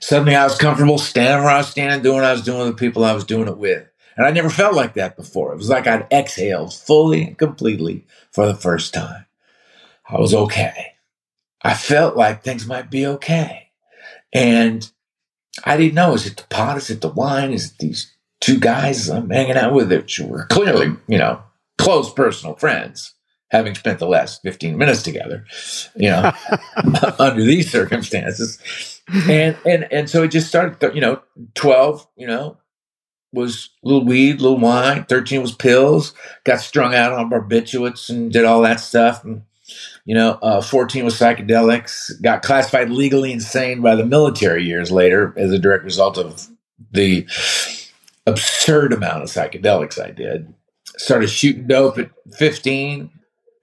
[0.00, 2.68] Suddenly I was comfortable standing where I was standing, doing what I was doing with
[2.68, 3.86] the people I was doing it with.
[4.16, 5.52] And I never felt like that before.
[5.52, 9.24] It was like I'd exhaled fully and completely for the first time.
[10.06, 10.92] I was okay.
[11.62, 13.70] I felt like things might be okay.
[14.32, 14.90] And
[15.64, 16.78] I didn't know is it the pot?
[16.78, 17.52] Is it the wine?
[17.52, 21.42] Is it these two guys I'm hanging out with that were clearly, you know,
[21.78, 23.14] close personal friends,
[23.50, 25.44] having spent the last 15 minutes together,
[25.94, 26.32] you know,
[27.18, 29.00] under these circumstances.
[29.28, 31.22] And and and so it just started, you know,
[31.54, 32.56] 12, you know,
[33.32, 38.10] was a little weed, a little wine, 13 was pills, got strung out on barbiturates
[38.10, 39.24] and did all that stuff.
[39.24, 39.42] And
[40.04, 45.32] you know, uh, 14 was psychedelics, got classified legally insane by the military years later
[45.36, 46.48] as a direct result of
[46.90, 47.26] the
[48.26, 50.52] absurd amount of psychedelics I did.
[50.96, 53.10] Started shooting dope at 15,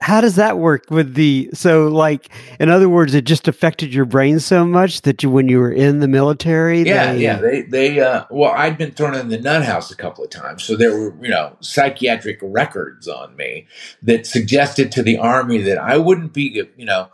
[0.02, 4.06] how does that work with the so like in other words it just affected your
[4.06, 7.62] brain so much that you when you were in the military yeah they, yeah they
[7.64, 10.76] they uh well i'd been thrown in the nut house a couple of times so
[10.76, 13.68] there were you know psychiatric records on me
[14.02, 17.10] that suggested to the army that i wouldn't be you know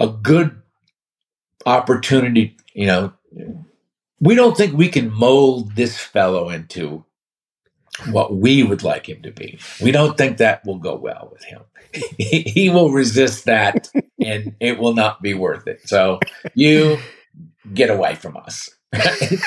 [0.00, 0.60] a good
[1.66, 3.12] opportunity you know.
[4.20, 7.04] We don't think we can mold this fellow into
[8.10, 9.58] what we would like him to be.
[9.80, 11.62] We don't think that will go well with him.
[12.18, 13.88] he will resist that
[14.24, 15.88] and it will not be worth it.
[15.88, 16.20] So
[16.54, 16.98] you
[17.72, 18.68] get away from us.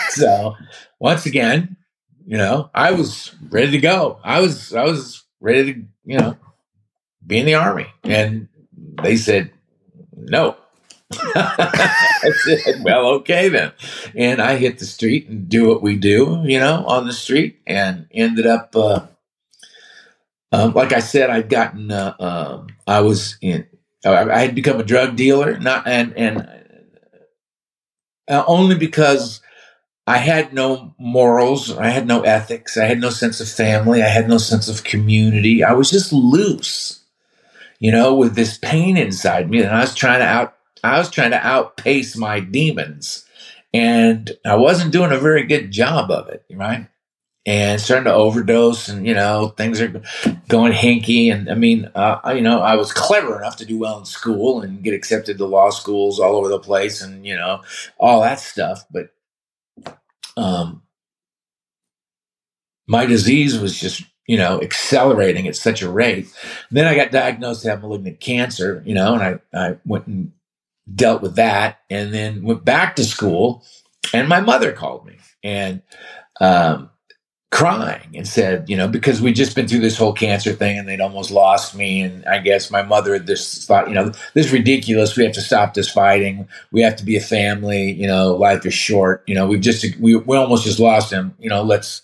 [0.10, 0.56] so
[1.00, 1.78] once again,
[2.26, 4.20] you know, I was ready to go.
[4.24, 6.38] I was I was ready to, you know,
[7.26, 7.88] be in the army.
[8.04, 8.48] And
[9.02, 9.52] they said,
[10.16, 10.58] no,
[11.14, 13.72] I said, well, okay then.
[14.16, 17.62] And I hit the street and do what we do, you know, on the street
[17.66, 19.08] and ended up, uh,
[20.52, 23.68] um, like I said, I'd gotten, uh, um, I was in,
[24.06, 26.48] I had become a drug dealer, not, and, and
[28.28, 29.42] uh, only because
[30.06, 34.08] I had no morals, I had no ethics, I had no sense of family, I
[34.08, 35.64] had no sense of community.
[35.64, 37.04] I was just loose,
[37.80, 41.10] you know, with this pain inside me, and I was trying to out I was
[41.10, 43.26] trying to outpace my demons
[43.74, 46.88] and I wasn't doing a very good job of it, right?
[47.46, 50.02] And starting to overdose, and you know things are
[50.50, 51.32] going hinky.
[51.32, 54.62] And I mean, uh, you know, I was clever enough to do well in school
[54.62, 57.62] and get accepted to law schools all over the place, and you know
[57.98, 58.86] all that stuff.
[58.92, 59.12] But
[60.36, 60.82] um,
[62.86, 66.28] my disease was just you know accelerating at such a rate.
[66.70, 70.34] Then I got diagnosed to have malignant cancer, you know, and I I went and
[70.94, 73.64] dealt with that and then went back to school
[74.14, 75.82] and my mother called me and
[76.40, 76.90] um,
[77.52, 80.88] crying and said you know because we'd just been through this whole cancer thing and
[80.88, 84.48] they'd almost lost me and i guess my mother had just thought you know this
[84.48, 85.16] is ridiculous.
[85.16, 86.48] We have to stop this fighting.
[86.72, 87.92] We have to be a family.
[87.92, 89.24] You know life is short.
[89.28, 91.36] You know we've just we, we almost just lost him.
[91.40, 92.02] You know let's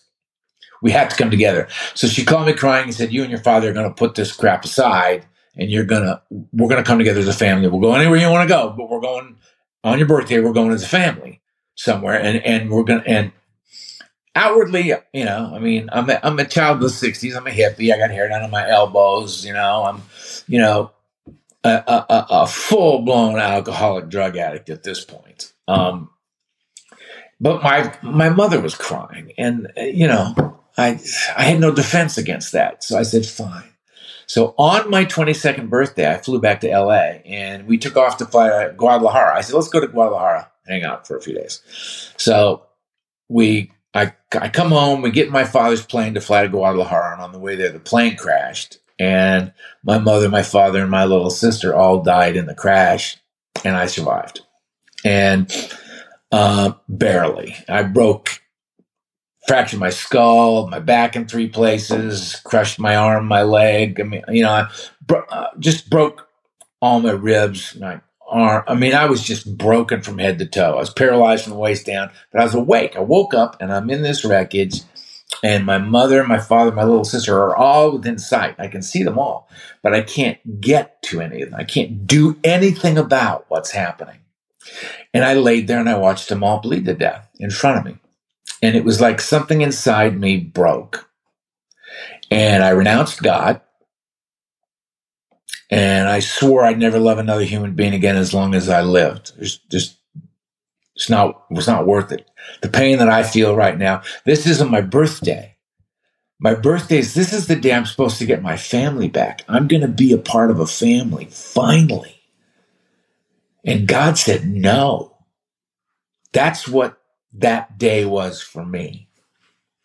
[0.82, 1.68] we have to come together.
[1.94, 4.16] So she called me crying and said you and your father are going to put
[4.16, 7.68] this crap aside and you're gonna we're gonna come together as a family.
[7.68, 9.38] We'll go anywhere you want to go, but we're going
[9.84, 10.40] on your birthday.
[10.40, 11.42] We're going as a family
[11.76, 13.32] somewhere, and and we're gonna and
[14.36, 17.36] outwardly, you know, I mean, I'm a, I'm a child of the '60s.
[17.36, 17.94] I'm a hippie.
[17.94, 19.46] I got hair down on my elbows.
[19.46, 20.02] You know, I'm
[20.48, 20.92] you know
[21.64, 25.54] a, a, a full blown alcoholic drug addict at this point.
[25.68, 26.10] Um,
[27.40, 31.00] but my my mother was crying, and you know, I
[31.36, 33.73] I had no defense against that, so I said, fine.
[34.28, 38.26] So on my 22nd birthday, I flew back to LA and we took off to
[38.26, 39.36] fly to Guadalajara.
[39.36, 41.62] I said, let's go to Guadalajara, hang out for a few days.
[42.18, 42.64] So
[43.30, 47.22] we I, I come home, we get my father's plane to fly to Guadalajara, and
[47.22, 48.80] on the way there, the plane crashed.
[49.00, 49.54] And
[49.84, 53.18] my mother, my father, and my little sister all died in the crash,
[53.64, 54.42] and I survived.
[55.06, 55.52] And
[56.32, 57.56] uh, barely.
[57.70, 58.42] I broke,
[59.48, 64.00] fractured my skull, my back in three places, crushed my arm, my leg.
[64.00, 64.70] I mean, you know, I
[65.06, 66.28] bro- uh, just broke
[66.82, 68.64] all my ribs, my arm.
[68.68, 70.74] I mean, I was just broken from head to toe.
[70.76, 72.96] I was paralyzed from the waist down, but I was awake.
[72.96, 74.82] I woke up and I'm in this wreckage,
[75.44, 78.56] and my mother, my father, my little sister are all within sight.
[78.60, 79.50] I can see them all,
[79.82, 81.60] but I can't get to any of them.
[81.60, 84.20] I can't do anything about what's happening.
[85.14, 87.86] And I laid there and I watched them all bleed to death in front of
[87.86, 88.00] me.
[88.64, 91.10] And it was like something inside me broke.
[92.32, 93.60] And I renounced God.
[95.70, 99.34] And I swore I'd never love another human being again as long as I lived.
[99.38, 99.98] It's just,
[100.96, 102.26] it's not, it's not worth it.
[102.62, 105.58] The pain that I feel right now, this isn't my birthday.
[106.40, 109.44] My birthday is, this is the day I'm supposed to get my family back.
[109.50, 112.22] I'm going to be a part of a family, finally.
[113.66, 115.18] And God said, no.
[116.32, 117.03] That's what
[117.34, 119.08] that day was for me.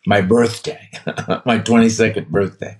[0.07, 0.88] My birthday,
[1.44, 2.78] my 22nd birthday.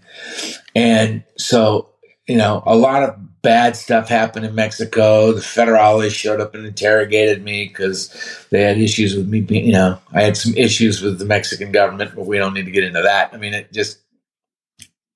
[0.75, 1.91] And so,
[2.27, 5.33] you know, a lot of bad stuff happened in Mexico.
[5.33, 9.73] The federales showed up and interrogated me because they had issues with me being, you
[9.73, 12.85] know, I had some issues with the Mexican government, but we don't need to get
[12.85, 13.35] into that.
[13.35, 13.99] I mean, it just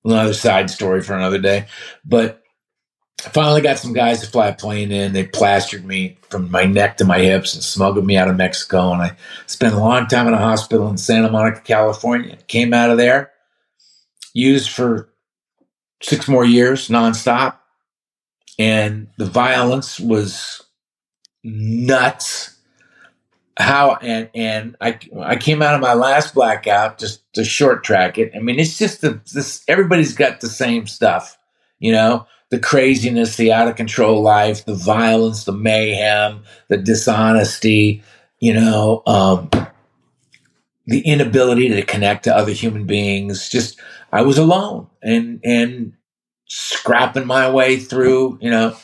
[0.05, 1.67] another side story for another day.
[2.05, 2.42] But
[3.31, 5.13] finally got some guys to fly a plane in.
[5.13, 8.91] They plastered me from my neck to my hips and smuggled me out of Mexico.
[8.91, 9.15] And I
[9.45, 12.37] spent a long time in a hospital in Santa Monica, California.
[12.47, 13.31] Came out of there,
[14.33, 15.09] used for
[16.01, 17.57] six more years nonstop.
[18.59, 20.61] And the violence was
[21.43, 22.49] nuts.
[23.55, 28.17] How and and I I came out of my last blackout just to short track
[28.17, 28.31] it.
[28.35, 29.63] I mean, it's just the, this.
[29.67, 31.37] Everybody's got the same stuff,
[31.79, 38.03] you know the craziness, the out of control life, the violence, the mayhem, the dishonesty,
[38.39, 39.49] you know, um,
[40.85, 43.49] the inability to connect to other human beings.
[43.49, 43.79] Just
[44.11, 45.93] I was alone and and
[46.45, 48.75] scrapping my way through, you know,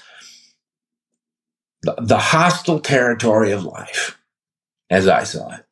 [1.84, 4.18] the, the hostile territory of life,
[4.90, 5.64] as I saw it.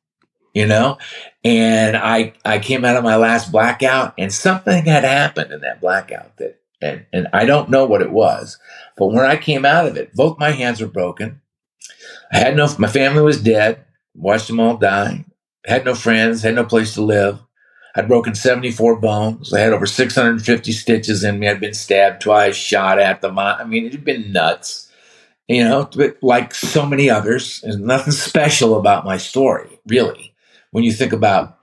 [0.53, 0.99] You know,
[1.43, 5.81] and I I came out of my last blackout, and something had happened in that
[5.81, 8.57] blackout that and, and I don't know what it was.
[8.97, 11.41] But when I came out of it, both my hands were broken.
[12.31, 15.25] I had no, my family was dead, watched them all die,
[15.65, 17.39] had no friends, had no place to live.
[17.95, 19.53] I'd broken 74 bones.
[19.53, 21.47] I had over 650 stitches in me.
[21.47, 24.91] I'd been stabbed twice, shot at the I mean, it had been nuts,
[25.47, 25.89] you know,
[26.21, 27.61] like so many others.
[27.61, 30.35] There's nothing special about my story, really.
[30.71, 31.57] When you think about,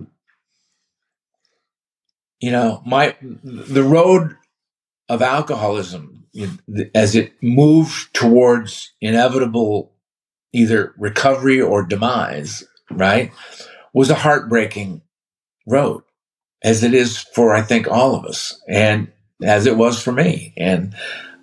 [2.41, 4.37] you know, my, the road
[5.09, 6.25] of alcoholism
[6.95, 9.93] as it moved towards inevitable
[10.53, 13.33] either recovery or demise, right,
[13.93, 15.03] was a heartbreaking
[15.67, 16.03] road,
[16.63, 19.11] as it is for, I think, all of us, and
[19.43, 20.55] as it was for me.
[20.57, 20.95] And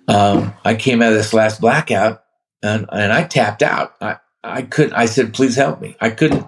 [0.08, 2.24] um, I came out of this last blackout
[2.62, 3.94] and, and I tapped out.
[4.00, 5.96] I, I couldn't, I said, please help me.
[6.00, 6.46] I couldn't,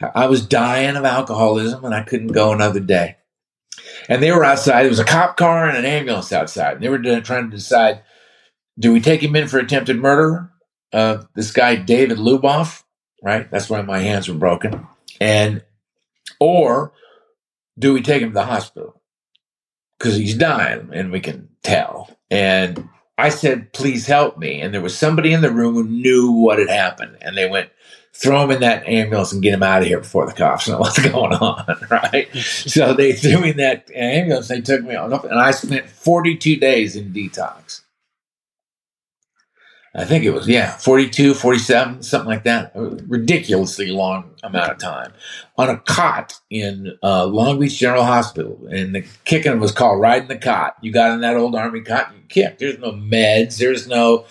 [0.00, 3.16] I was dying of alcoholism and I couldn't go another day
[4.08, 4.82] and they were outside.
[4.82, 6.74] There was a cop car and an ambulance outside.
[6.74, 8.02] And they were trying to decide:
[8.78, 10.50] do we take him in for attempted murder?
[10.92, 12.82] Uh, this guy David Luboff,
[13.22, 13.50] right?
[13.50, 14.86] That's why my hands were broken.
[15.20, 15.62] And
[16.40, 16.92] or
[17.78, 19.00] do we take him to the hospital
[19.98, 22.16] because he's dying and we can tell?
[22.30, 22.88] And
[23.18, 24.60] I said, please help me.
[24.60, 27.18] And there was somebody in the room who knew what had happened.
[27.20, 27.70] And they went,
[28.12, 30.78] throw him in that ambulance and get him out of here before the cops know
[30.80, 32.28] what's going on, right?
[32.36, 34.48] so they threw me in that ambulance.
[34.48, 37.82] They took me on, and I spent 42 days in detox.
[39.92, 42.70] I think it was, yeah, 42, 47, something like that.
[42.76, 45.12] Ridiculously long amount of time
[45.58, 48.68] on a cot in uh, Long Beach General Hospital.
[48.70, 50.76] And the kicking was called riding the cot.
[50.80, 52.58] You got in that old army cot, you kick.
[52.58, 54.26] There's no meds, there's no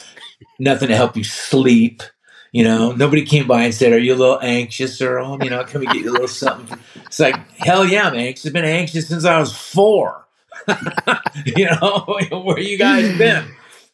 [0.60, 2.04] nothing to help you sleep.
[2.52, 5.44] You know, nobody came by and said, "Are you a little anxious, Earl?
[5.44, 8.48] You know, can we get you a little something?" It's like, hell yeah, I'm anxious.
[8.48, 10.26] I've been anxious since I was four.
[11.46, 13.46] you know, where you guys been?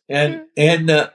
[0.08, 1.10] And and uh,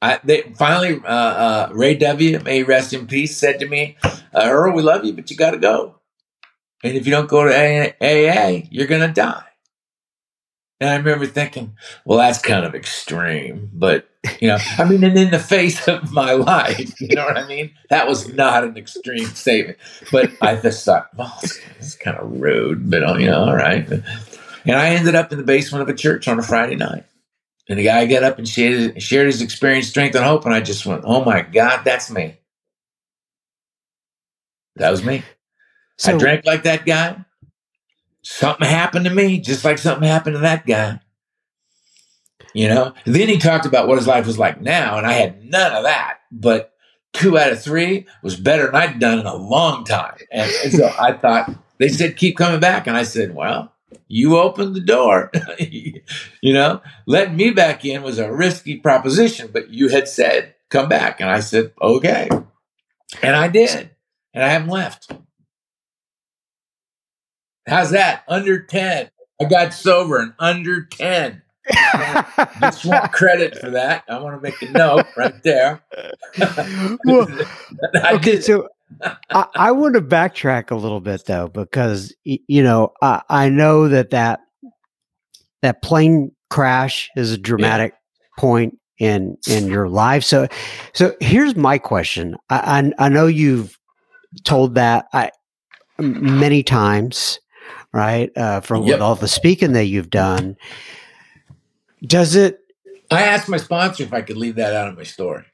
[0.00, 2.40] I they finally uh, uh, Ray W.
[2.40, 5.52] May rest in peace said to me, uh, "Earl, we love you, but you got
[5.52, 6.00] to go.
[6.82, 9.44] And if you don't go to AA, you're gonna die."
[10.82, 14.08] And I remember thinking, well, that's kind of extreme, but
[14.40, 17.46] you know, I mean, and in the face of my life, you know what I
[17.46, 17.70] mean?
[17.88, 19.78] That was not an extreme statement,
[20.10, 21.38] but I just thought, well,
[21.78, 23.88] it's kind of rude, but oh, you know, all right.
[23.88, 27.04] And I ended up in the basement of a church on a Friday night.
[27.68, 30.44] And the guy got up and shared, shared his experience, strength, and hope.
[30.46, 32.38] And I just went, oh my God, that's me.
[34.74, 35.22] That was me.
[35.98, 37.24] So, I drank like that guy.
[38.22, 41.00] Something happened to me, just like something happened to that guy.
[42.54, 42.94] You know?
[43.04, 45.84] Then he talked about what his life was like now, and I had none of
[45.84, 46.18] that.
[46.30, 46.72] But
[47.12, 50.16] two out of three was better than I'd done in a long time.
[50.30, 52.86] And, and so I thought, they said, keep coming back.
[52.86, 53.72] And I said, well,
[54.08, 55.30] you opened the door.
[55.58, 60.88] you know, letting me back in was a risky proposition, but you had said, come
[60.88, 61.20] back.
[61.20, 62.28] And I said, okay.
[63.22, 63.90] And I did.
[64.32, 65.12] And I haven't left.
[67.66, 68.24] How's that?
[68.28, 69.10] Under 10.
[69.40, 71.42] I got sober in under 10.
[72.60, 74.04] just want credit for that.
[74.08, 75.82] I want to make a note right there.
[77.04, 77.28] well,
[78.14, 78.68] okay, so
[79.30, 83.88] I, I, want to backtrack a little bit though, because you know I, I know
[83.88, 84.40] that that
[85.62, 88.40] that plane crash is a dramatic yeah.
[88.40, 90.24] point in in your life.
[90.24, 90.48] So,
[90.94, 92.36] so here's my question.
[92.50, 93.78] I I, I know you've
[94.44, 95.30] told that I
[95.98, 97.38] many times,
[97.92, 98.30] right?
[98.36, 99.00] Uh, from yep.
[99.00, 100.56] all the speaking that you've done.
[102.02, 102.60] Does it?
[103.10, 105.44] I asked my sponsor if I could leave that out of my story.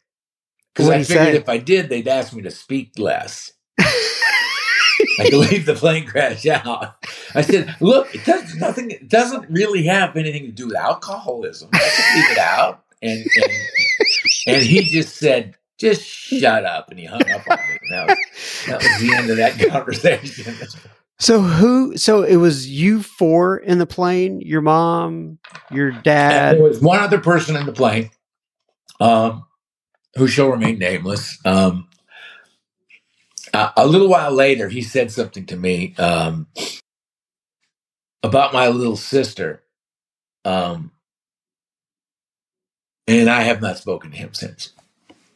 [0.75, 3.53] Because I figured if I did, they'd ask me to speak less.
[3.81, 6.95] I could leave the plane crash out.
[7.35, 8.91] I said, "Look, it does nothing.
[8.91, 11.71] It doesn't really have anything to do with alcoholism.
[11.73, 13.53] I can leave it out." And and,
[14.47, 17.79] and he just said, "Just shut up," and he hung up on me.
[17.91, 18.19] That was,
[18.67, 20.55] that was the end of that conversation.
[21.21, 21.97] So who?
[21.97, 24.41] So it was you four in the plane.
[24.41, 25.39] Your mom,
[25.71, 26.55] your dad.
[26.55, 28.11] And there was one other person in the plane.
[29.01, 29.45] Um,
[30.17, 31.39] who shall remain nameless.
[31.45, 31.89] Um,
[33.55, 36.47] uh, a little while later, he said something to me um,
[38.23, 39.63] about my little sister.
[40.45, 40.93] Um,
[43.07, 44.73] and I have not spoken to him since.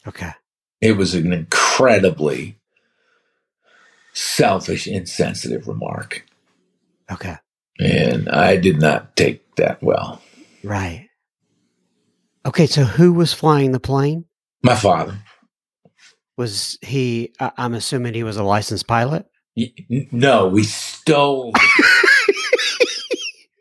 [0.07, 0.33] Okay.
[0.80, 2.59] It was an incredibly
[4.13, 6.27] selfish, insensitive remark.
[7.11, 7.37] Okay.
[7.81, 10.23] And I did not take that well.
[10.63, 11.09] Right.
[12.45, 14.25] Okay, so who was flying the plane?
[14.63, 15.19] My father.
[16.37, 17.33] Was he?
[17.39, 19.27] I'm assuming he was a licensed pilot.
[20.11, 21.53] No, we stole.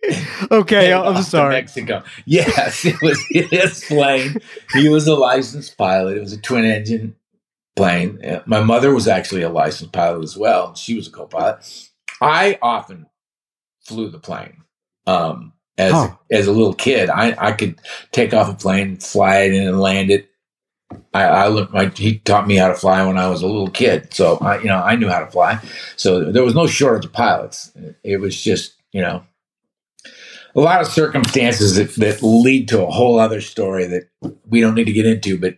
[0.52, 1.56] okay, I'm sorry.
[1.56, 2.04] Mexico.
[2.26, 4.38] Yes, it was his plane.
[4.74, 6.18] He was a licensed pilot.
[6.18, 7.16] It was a twin engine
[7.76, 8.42] plane.
[8.46, 10.76] My mother was actually a licensed pilot as well.
[10.76, 11.60] She was a co-pilot.
[12.22, 13.08] I often
[13.86, 14.64] flew the plane.
[15.08, 16.18] Um, as oh.
[16.30, 17.80] as a little kid, I I could
[18.12, 20.32] take off a plane, fly it in, and land it
[21.14, 24.14] I, I my, he taught me how to fly when I was a little kid.
[24.14, 25.60] So I, you know, I knew how to fly.
[25.96, 27.72] So there was no shortage of pilots.
[28.04, 29.24] It was just, you know,
[30.56, 34.10] a lot of circumstances that, that lead to a whole other story that
[34.48, 35.58] we don't need to get into, but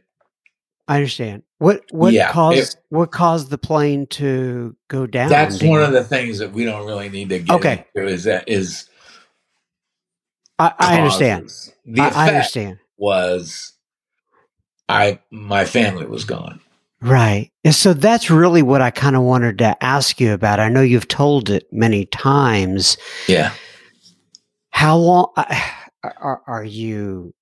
[0.87, 1.43] I understand.
[1.59, 5.29] What what yeah, caused it, what caused the plane to go down?
[5.29, 7.85] That's one of the things that we don't really need to get okay.
[7.95, 8.07] into.
[8.07, 8.89] Is that is
[10.59, 11.51] I, I understand.
[11.85, 12.79] The I, I understand.
[12.97, 13.73] Was
[14.89, 16.59] I my family was gone.
[17.01, 17.51] Right.
[17.65, 20.61] And so that's really what I kind of wanted to ask you about.
[20.61, 22.97] I know you've told it many times.
[23.27, 23.53] Yeah.
[24.69, 25.43] How long uh,
[26.03, 27.33] are, are you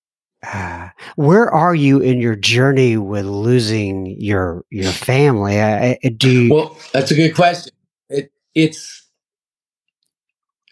[0.44, 5.62] uh, where are you in your journey with losing your your family?
[5.62, 7.74] I, do you, well, that's a good question.
[8.10, 9.02] It it's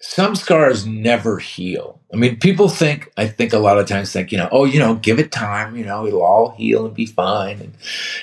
[0.01, 2.01] some scars never heal.
[2.11, 4.79] I mean, people think, I think a lot of times think, you know, oh, you
[4.79, 7.59] know, give it time, you know, it'll all heal and be fine.
[7.59, 7.73] And,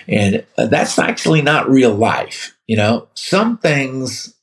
[0.09, 2.57] and uh, that's actually not real life.
[2.67, 4.35] You know, some things,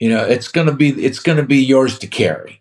[0.00, 2.60] you know, it's to be, it's to be yours to carry.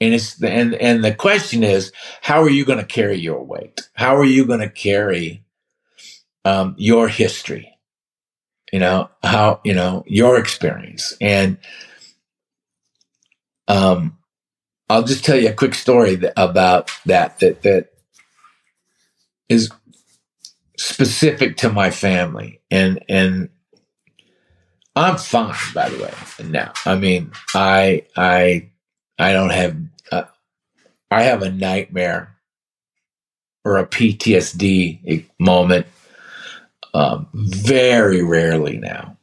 [0.00, 1.92] And it's, and, and the question is,
[2.22, 3.88] how are you going to carry your weight?
[3.94, 5.44] How are you going to carry
[6.44, 7.78] um, your history?
[8.72, 11.58] you know how you know your experience and
[13.68, 14.16] um
[14.88, 17.90] i'll just tell you a quick story that, about that that that
[19.48, 19.70] is
[20.76, 23.48] specific to my family and and
[24.94, 26.12] i'm fine by the way
[26.48, 28.68] now i mean i i
[29.18, 29.76] i don't have
[31.10, 32.36] i have a nightmare
[33.64, 35.86] or a ptsd moment
[36.94, 39.16] um, very rarely now.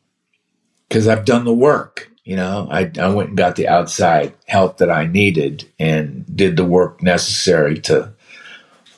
[0.88, 4.78] Because I've done the work You know, I, I went and got the outside help
[4.78, 8.14] that I needed and did the work necessary to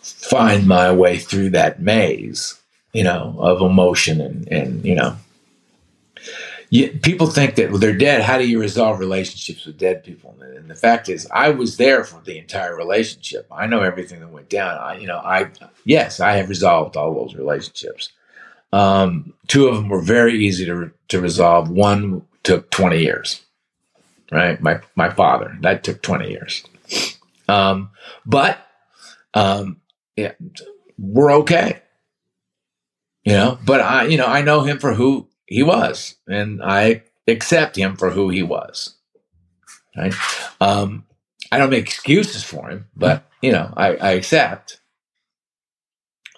[0.01, 2.57] find my way through that maze,
[2.93, 5.17] you know, of emotion and, and you know,
[6.69, 8.21] you, people think that they're dead.
[8.21, 10.35] How do you resolve relationships with dead people?
[10.41, 13.47] And the fact is, I was there for the entire relationship.
[13.51, 14.77] I know everything that went down.
[14.77, 15.49] I, you know, I
[15.85, 18.11] yes, I have resolved all those relationships.
[18.73, 21.69] Um, two of them were very easy to to resolve.
[21.69, 23.41] One took twenty years.
[24.29, 26.63] Right, my my father that took twenty years.
[27.47, 27.91] Um,
[28.25, 28.59] but
[29.33, 29.79] um,
[30.17, 30.33] yeah,
[30.99, 31.81] we're okay.
[33.23, 37.03] You know, but I, you know, I know him for who he was, and I
[37.27, 38.95] accept him for who he was.
[39.95, 40.13] Right?
[40.61, 41.05] Um,
[41.51, 44.79] I don't make excuses for him, but you know, I, I accept.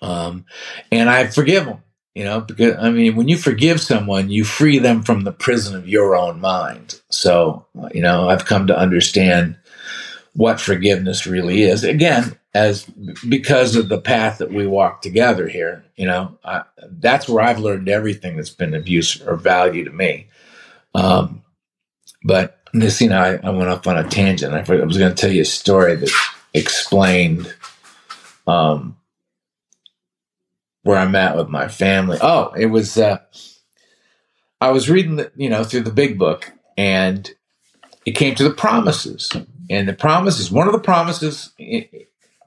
[0.01, 0.45] Um,
[0.91, 1.83] and I forgive him.
[2.15, 5.75] You know, because I mean, when you forgive someone, you free them from the prison
[5.75, 6.99] of your own mind.
[7.09, 9.57] So, you know, I've come to understand
[10.33, 11.83] what forgiveness really is.
[11.83, 12.85] Again, as
[13.27, 17.59] because of the path that we walk together here, you know, I, that's where I've
[17.59, 20.27] learned everything that's been of use or value to me.
[20.95, 21.43] Um,
[22.23, 24.53] but this, you know, I, I, went off on a tangent.
[24.53, 26.11] I, was going to tell you a story that
[26.53, 27.53] explained
[28.47, 28.97] um,
[30.83, 32.17] where I'm at with my family.
[32.21, 33.19] Oh, it was, uh,
[34.59, 37.31] I was reading, the, you know, through the big book and
[38.05, 39.31] it came to the promises.
[39.69, 41.51] And the promises, one of the promises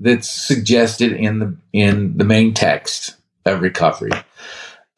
[0.00, 4.10] that's suggested in the in the main text of recovery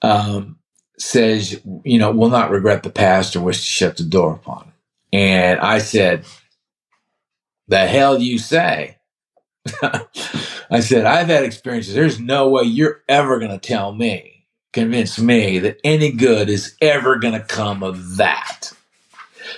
[0.03, 0.59] um,
[0.99, 4.69] says, you know, will not regret the past or wish to shut the door upon
[4.69, 5.17] it.
[5.17, 6.25] And I said,
[7.69, 8.99] the hell you say?
[9.83, 11.95] I said, I've had experiences.
[11.95, 16.77] There's no way you're ever going to tell me, convince me that any good is
[16.83, 18.73] ever going to come of that.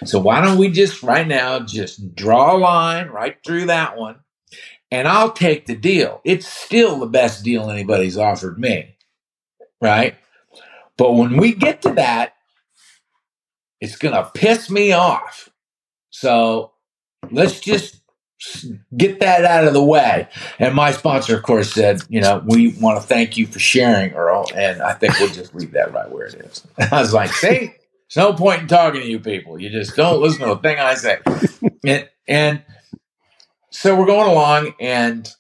[0.05, 4.16] So why don't we just right now just draw a line right through that one
[4.91, 6.20] and I'll take the deal.
[6.24, 8.97] It's still the best deal anybody's offered me.
[9.80, 10.16] Right?
[10.97, 12.34] But when we get to that,
[13.80, 15.51] it's going to piss me off.
[16.11, 16.72] So
[17.30, 18.01] let's just
[18.97, 20.28] get that out of the way.
[20.59, 24.12] And my sponsor, of course, said, you know, we want to thank you for sharing,
[24.12, 24.47] Earl.
[24.55, 26.66] And I think we'll just leave that right where it is.
[26.93, 27.74] I was like, see,
[28.09, 29.61] there's no point in talking to you people.
[29.61, 31.18] You just don't listen to a thing I say.
[31.84, 32.62] And, and
[33.76, 35.30] so we're going along, and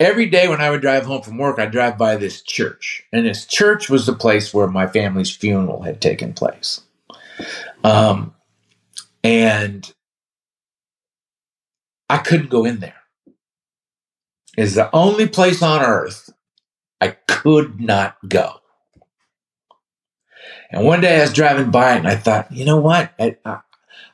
[0.00, 3.04] every day when I would drive home from work, I'd drive by this church.
[3.12, 6.80] And this church was the place where my family's funeral had taken place.
[7.84, 8.34] Um,
[9.22, 9.92] and
[12.08, 13.02] I couldn't go in there.
[14.56, 16.30] It's the only place on earth
[17.02, 18.54] I could not go.
[20.70, 23.12] And one day I was driving by it and I thought, you know what?
[23.18, 23.60] I, I,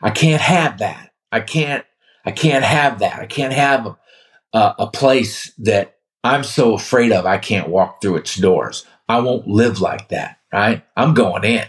[0.02, 1.12] I can't have that.
[1.30, 1.84] I can't,
[2.28, 3.18] I can't have that.
[3.20, 3.96] I can't have a,
[4.52, 8.84] a, a place that I'm so afraid of I can't walk through its doors.
[9.08, 10.84] I won't live like that, right?
[10.94, 11.64] I'm going in.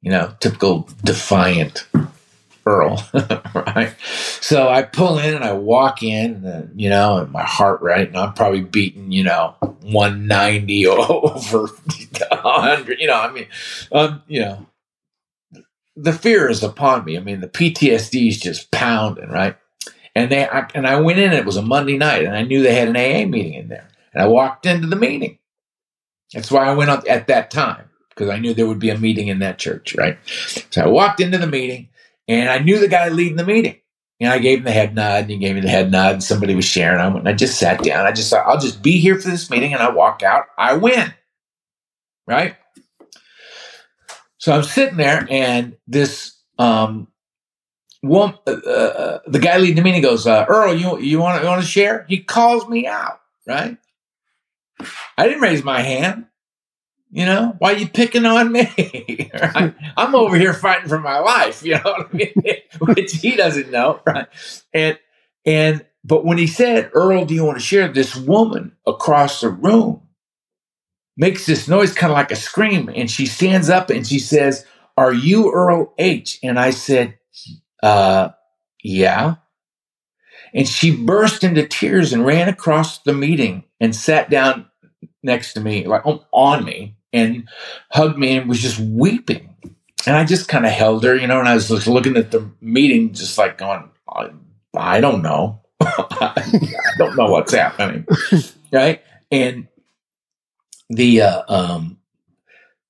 [0.00, 1.88] You know, typical defiant
[2.64, 3.04] Earl,
[3.54, 3.96] right?
[4.40, 8.08] So I pull in and I walk in, and you know, and my heart rate,
[8.08, 11.66] and I'm probably beating, you know, 190 over
[12.30, 13.00] 100.
[13.00, 13.46] You know, I mean,
[13.90, 14.66] um, you know,
[15.96, 17.16] the fear is upon me.
[17.16, 19.56] I mean, the PTSD is just pounding, right?
[20.14, 21.32] And they I, and I went in.
[21.32, 23.88] It was a Monday night, and I knew they had an AA meeting in there.
[24.12, 25.38] And I walked into the meeting.
[26.34, 28.98] That's why I went on at that time because I knew there would be a
[28.98, 30.18] meeting in that church, right?
[30.70, 31.88] So I walked into the meeting,
[32.28, 33.76] and I knew the guy leading the meeting.
[34.20, 36.22] And I gave him the head nod, and he gave me the head nod, and
[36.22, 37.00] somebody was sharing.
[37.00, 38.06] I went and I just sat down.
[38.06, 40.44] I just thought, I'll just be here for this meeting, and I walk out.
[40.56, 41.12] I win,
[42.26, 42.56] right?
[44.42, 47.06] So I'm sitting there, and this um,
[48.00, 51.48] one, uh, uh, the guy leading the meeting goes, uh, "Earl, you you want you
[51.48, 53.76] want to share?" He calls me out, right?
[55.16, 56.26] I didn't raise my hand.
[57.12, 59.30] You know, why are you picking on me?
[59.32, 59.76] right?
[59.96, 62.34] I'm over here fighting for my life, you know what I mean?
[62.96, 64.26] Which he doesn't know, right?
[64.74, 64.98] And
[65.46, 67.86] and but when he said, Earl, do you want to share?
[67.86, 70.02] This woman across the room
[71.16, 74.64] makes this noise kind of like a scream, and she stands up and she says,
[74.96, 76.38] Are you Earl H?
[76.42, 77.18] And I said,
[77.82, 78.30] uh,
[78.82, 79.36] yeah.
[80.54, 84.66] And she burst into tears and ran across the meeting and sat down
[85.22, 87.48] next to me, like on me, and
[87.90, 89.54] hugged me and was just weeping.
[90.06, 92.32] And I just kind of held her, you know, and I was just looking at
[92.32, 94.30] the meeting, just like going, I,
[94.76, 95.62] I don't know.
[95.80, 98.06] I don't know what's happening.
[98.72, 99.02] right.
[99.30, 99.68] And
[100.94, 101.98] the, uh, um,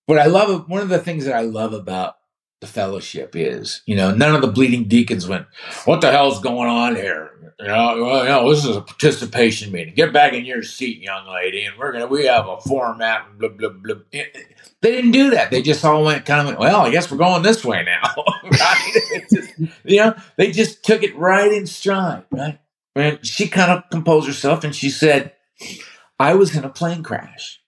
[0.06, 2.16] what I love, one of the things that I love about
[2.62, 3.82] the fellowship is.
[3.84, 5.46] You know, none of the bleeding deacons went,
[5.84, 9.70] "What the hell's going on here?" You know, well, you know, this is a participation
[9.70, 9.94] meeting.
[9.94, 13.38] Get back in your seat, young lady, and we're gonna we have a format.
[13.38, 13.96] Blah blah blah.
[14.12, 15.50] They didn't do that.
[15.50, 16.80] They just all went kind of went, well.
[16.80, 18.24] I guess we're going this way now.
[18.44, 19.26] right?
[19.30, 19.52] just,
[19.84, 22.24] you know, they just took it right in stride.
[22.30, 22.58] Right?
[22.94, 25.32] And she kind of composed herself, and she said,
[26.18, 27.61] "I was in a plane crash."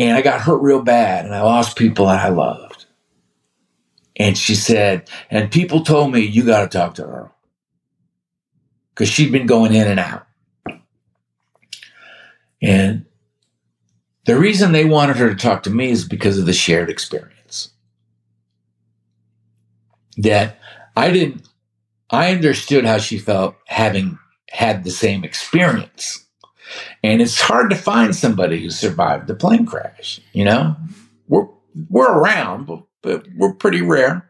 [0.00, 2.86] And I got hurt real bad, and I lost people that I loved.
[4.16, 7.34] And she said, and people told me, you got to talk to Earl.
[8.88, 10.26] Because she'd been going in and out.
[12.62, 13.04] And
[14.24, 17.68] the reason they wanted her to talk to me is because of the shared experience.
[20.16, 20.58] That
[20.96, 21.46] I didn't,
[22.08, 26.24] I understood how she felt having had the same experience.
[27.02, 30.76] And it's hard to find somebody who survived the plane crash, you know?
[31.28, 31.48] We're,
[31.88, 34.28] we're around, but but we're pretty rare,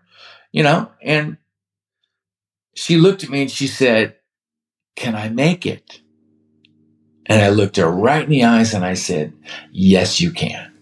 [0.53, 0.91] you know.
[1.03, 1.37] And
[2.75, 4.17] she looked at me and she said,
[4.97, 6.01] Can I make it?
[7.27, 9.33] And I looked her right in the eyes and I said,
[9.73, 10.73] Yes, you can.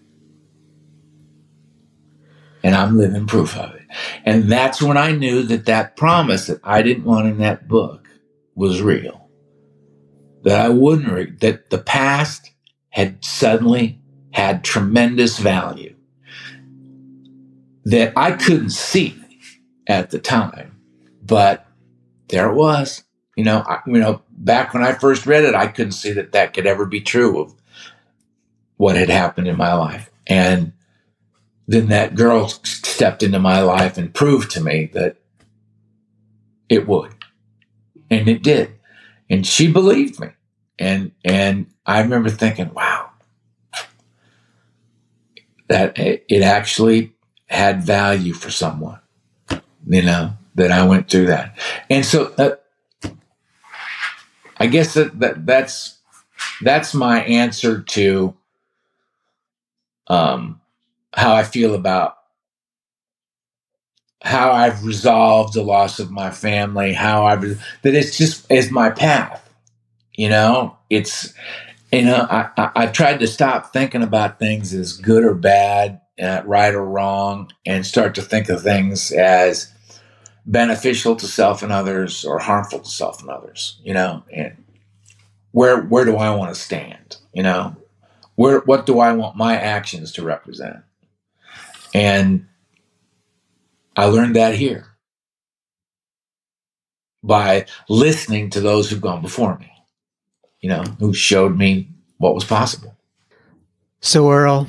[2.63, 3.85] And I'm living proof of it.
[4.25, 8.07] And that's when I knew that that promise that I didn't want in that book
[8.55, 9.18] was real.
[10.43, 12.51] That I wouldn't, that the past
[12.89, 13.99] had suddenly
[14.31, 15.95] had tremendous value
[17.85, 19.15] that I couldn't see
[19.87, 20.77] at the time,
[21.25, 21.65] but
[22.29, 23.03] there it was.
[23.35, 26.31] You know, I, you know, back when I first read it, I couldn't see that
[26.33, 27.55] that could ever be true of
[28.77, 30.09] what had happened in my life.
[30.27, 30.73] And
[31.67, 35.17] then that girl stepped into my life and proved to me that
[36.67, 37.13] it would.
[38.09, 38.78] And it did.
[39.29, 40.29] And she believed me.
[40.77, 43.11] And and I remember thinking, wow,
[45.67, 47.13] that it actually
[47.47, 48.99] had value for someone,
[49.87, 51.57] you know, that I went through that.
[51.89, 52.55] And so uh,
[54.57, 55.99] I guess that, that that's
[56.61, 58.35] that's my answer to
[60.07, 60.61] um,
[61.13, 62.18] how I feel about
[64.29, 67.41] how I've resolved the loss of my family, how I've
[67.81, 69.49] that it's just is my path.
[70.13, 71.33] You know, it's
[71.91, 76.01] you know I, I I've tried to stop thinking about things as good or bad
[76.21, 79.73] uh, right or wrong and start to think of things as
[80.45, 84.23] beneficial to self and others or harmful to self and others you know?
[84.31, 84.63] And
[85.51, 87.75] where where do i want to stand you know?
[88.35, 90.77] Where what do i want my actions to represent?
[91.93, 92.48] And
[93.95, 94.85] i learned that here
[97.23, 99.71] by listening to those who've gone before me
[100.61, 101.87] you know who showed me
[102.17, 102.95] what was possible
[104.01, 104.67] so earl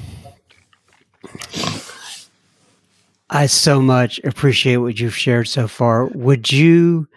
[3.31, 6.07] I so much appreciate what you've shared so far.
[6.07, 7.09] Would you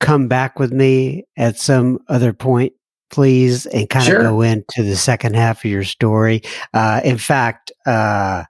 [0.00, 2.72] come back with me at some other point,
[3.10, 4.18] please, and kind sure.
[4.18, 6.42] of go into the second half of your story?
[6.72, 8.42] Uh, in fact, uh,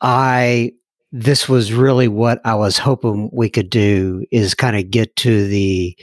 [0.00, 0.72] I
[1.16, 5.46] this was really what I was hoping we could do is kind of get to
[5.46, 5.96] the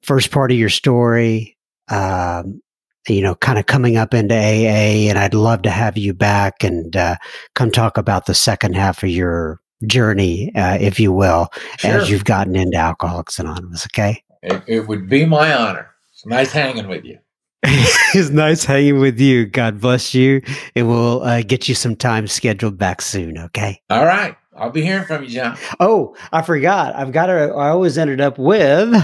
[0.00, 2.62] first part of your story, um,
[3.06, 6.64] you know, kind of coming up into AA, and I'd love to have you back
[6.64, 7.16] and uh,
[7.54, 11.90] come talk about the second half of your journey, uh, if you will, sure.
[12.00, 13.86] as you've gotten into Alcoholics Anonymous.
[13.92, 14.24] Okay.
[14.42, 15.90] It, it would be my honor.
[16.14, 17.18] It's nice hanging with you.
[18.14, 19.46] it's nice hanging with you.
[19.46, 20.42] God bless you.
[20.74, 23.38] And we'll uh, get you some time scheduled back soon.
[23.38, 23.80] Okay.
[23.90, 24.36] All right.
[24.56, 25.56] I'll be hearing from you, John.
[25.78, 26.94] Oh, I forgot.
[26.94, 28.94] I've got to, I always ended up with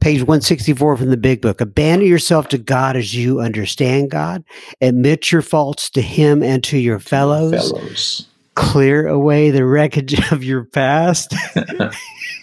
[0.00, 4.42] page 164 from the big book abandon yourself to god as you understand god
[4.80, 8.26] admit your faults to him and to your fellows, fellows.
[8.56, 11.32] clear away the wreckage of your past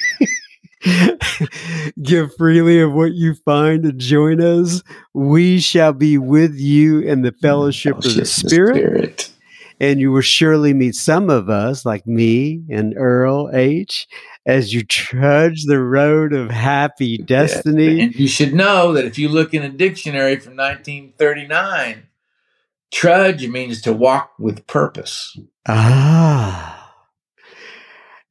[2.01, 4.81] give freely of what you find and join us
[5.13, 8.73] we shall be with you in the fellowship, fellowship of the spirit.
[8.73, 9.31] the spirit
[9.79, 14.07] and you will surely meet some of us like me and earl h
[14.45, 18.01] as you trudge the road of happy destiny.
[18.01, 22.07] And you should know that if you look in a dictionary from 1939,
[22.91, 25.37] trudge means to walk with purpose.
[25.67, 26.78] Ah.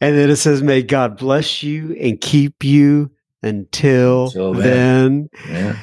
[0.01, 3.11] And then it says, May God bless you and keep you
[3.43, 5.31] until, until then.
[5.45, 5.53] then.
[5.53, 5.79] Yeah.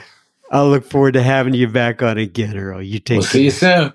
[0.52, 2.82] I'll look forward to having you back on again, Earl.
[2.82, 3.32] You take we'll care.
[3.32, 3.94] see you soon.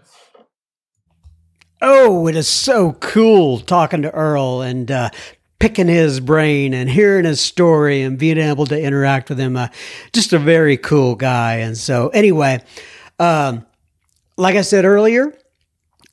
[1.83, 5.11] Oh, it is so cool talking to Earl and uh,
[5.59, 9.57] picking his brain and hearing his story and being able to interact with him.
[9.57, 9.68] Uh,
[10.12, 11.57] just a very cool guy.
[11.57, 12.62] And so, anyway,
[13.18, 13.64] um,
[14.37, 15.33] like I said earlier,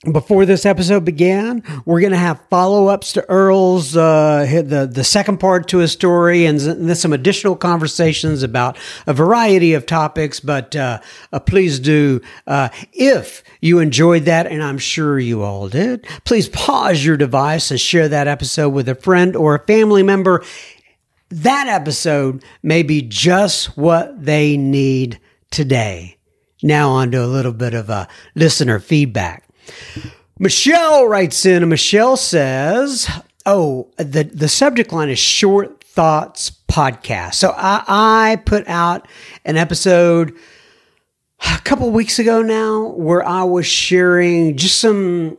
[0.04, 5.04] before this episode began, we're going to have follow ups to Earl's uh, the the
[5.04, 8.78] second part to his story, and then some additional conversations about
[9.08, 10.40] a variety of topics.
[10.40, 11.00] But uh,
[11.34, 16.48] uh, please do, uh, if you enjoyed that, and I'm sure you all did, please
[16.50, 20.44] pause your device and share that episode with a friend or a family member.
[21.30, 25.20] That episode may be just what they need
[25.50, 26.18] today.
[26.62, 29.47] Now on to a little bit of a listener feedback.
[30.40, 33.10] Michelle writes in, and Michelle says,
[33.46, 37.36] Oh, the, the subject line is short thoughts podcast.
[37.36, 39.08] So I, I put out
[39.46, 40.36] an episode
[41.40, 45.38] a couple weeks ago now where I was sharing just some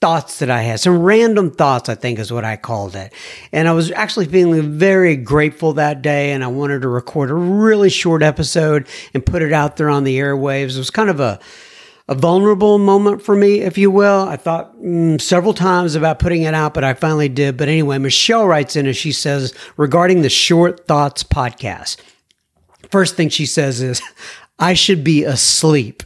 [0.00, 3.12] thoughts that I had, some random thoughts, I think is what I called it.
[3.52, 7.34] And I was actually feeling very grateful that day, and I wanted to record a
[7.34, 10.74] really short episode and put it out there on the airwaves.
[10.74, 11.38] It was kind of a
[12.10, 14.28] a vulnerable moment for me, if you will.
[14.28, 17.56] I thought mm, several times about putting it out, but I finally did.
[17.56, 21.98] But anyway, Michelle writes in and she says regarding the Short Thoughts podcast.
[22.90, 24.02] First thing she says is,
[24.58, 26.02] I should be asleep.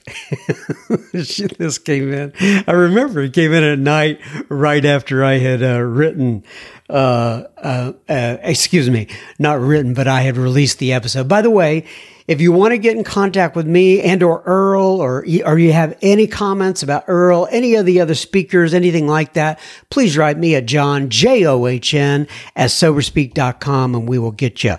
[1.12, 2.32] this came in.
[2.68, 6.44] I remember it came in at night right after I had uh, written,
[6.88, 9.08] uh, uh, uh excuse me,
[9.40, 11.26] not written, but I had released the episode.
[11.26, 11.86] By the way,
[12.26, 15.72] if you want to get in contact with me and or Earl or, or you
[15.72, 19.60] have any comments about Earl, any of the other speakers, anything like that,
[19.90, 24.76] please write me at John, J-O-H-N at soberspeak.com and we will get you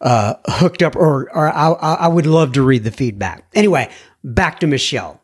[0.00, 3.46] uh, hooked up or, or I, I would love to read the feedback.
[3.54, 3.90] Anyway,
[4.22, 5.20] back to Michelle.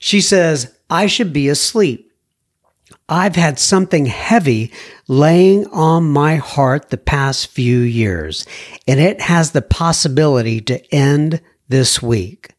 [0.00, 2.12] She says, I should be asleep.
[3.08, 4.72] I've had something heavy
[5.08, 8.46] laying on my heart the past few years,
[8.88, 12.54] and it has the possibility to end this week.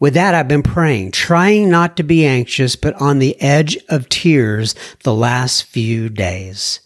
[0.00, 4.08] With that, I've been praying, trying not to be anxious, but on the edge of
[4.08, 6.80] tears the last few days.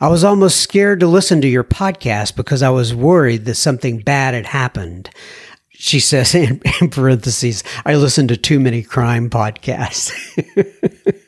[0.00, 3.98] I was almost scared to listen to your podcast because I was worried that something
[3.98, 5.10] bad had happened.
[5.68, 6.60] She says in,
[6.90, 10.12] parentheses, I listen to too many crime podcasts.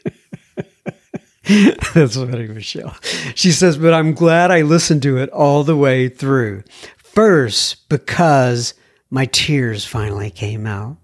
[1.95, 2.95] That's funny, Michelle.
[3.35, 6.63] She says, but I'm glad I listened to it all the way through.
[6.99, 8.75] First, because
[9.11, 10.99] my tears finally came out.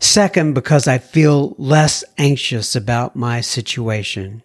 [0.00, 4.42] Second, because I feel less anxious about my situation.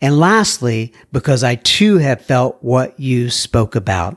[0.00, 4.16] And lastly, because I too have felt what you spoke about.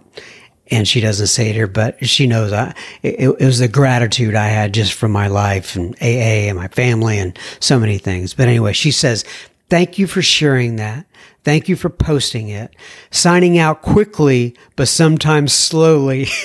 [0.72, 4.36] And she doesn't say it here, but she knows I, it, it was the gratitude
[4.36, 8.36] I had just for my life and AA and my family and so many things.
[8.36, 9.26] But anyway, she says,
[9.70, 11.06] Thank you for sharing that.
[11.44, 12.76] Thank you for posting it.
[13.12, 16.28] Signing out quickly, but sometimes slowly.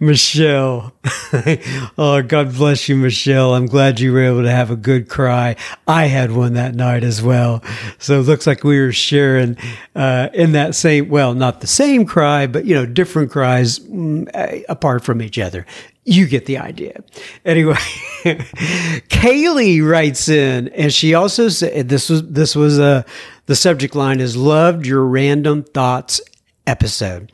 [0.00, 0.92] Michelle.
[1.98, 3.54] oh, God bless you, Michelle.
[3.54, 5.56] I'm glad you were able to have a good cry.
[5.86, 7.62] I had one that night as well.
[7.98, 9.56] So it looks like we were sharing
[9.94, 14.64] uh, in that same, well, not the same cry, but, you know, different cries mm,
[14.68, 15.66] apart from each other.
[16.08, 17.04] You get the idea.
[17.44, 17.74] Anyway,
[18.24, 23.02] Kaylee writes in, and she also said this was this was a uh,
[23.44, 26.22] the subject line is loved your random thoughts
[26.66, 27.30] episode.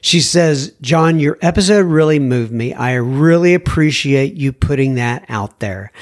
[0.00, 2.74] She says, John, your episode really moved me.
[2.74, 5.92] I really appreciate you putting that out there.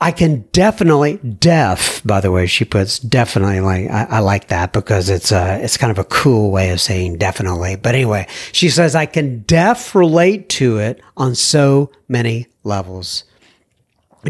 [0.00, 4.72] I can definitely deaf, by the way, she puts definitely like, I, I, like that
[4.72, 7.76] because it's a, it's kind of a cool way of saying definitely.
[7.76, 13.24] But anyway, she says, I can deaf relate to it on so many levels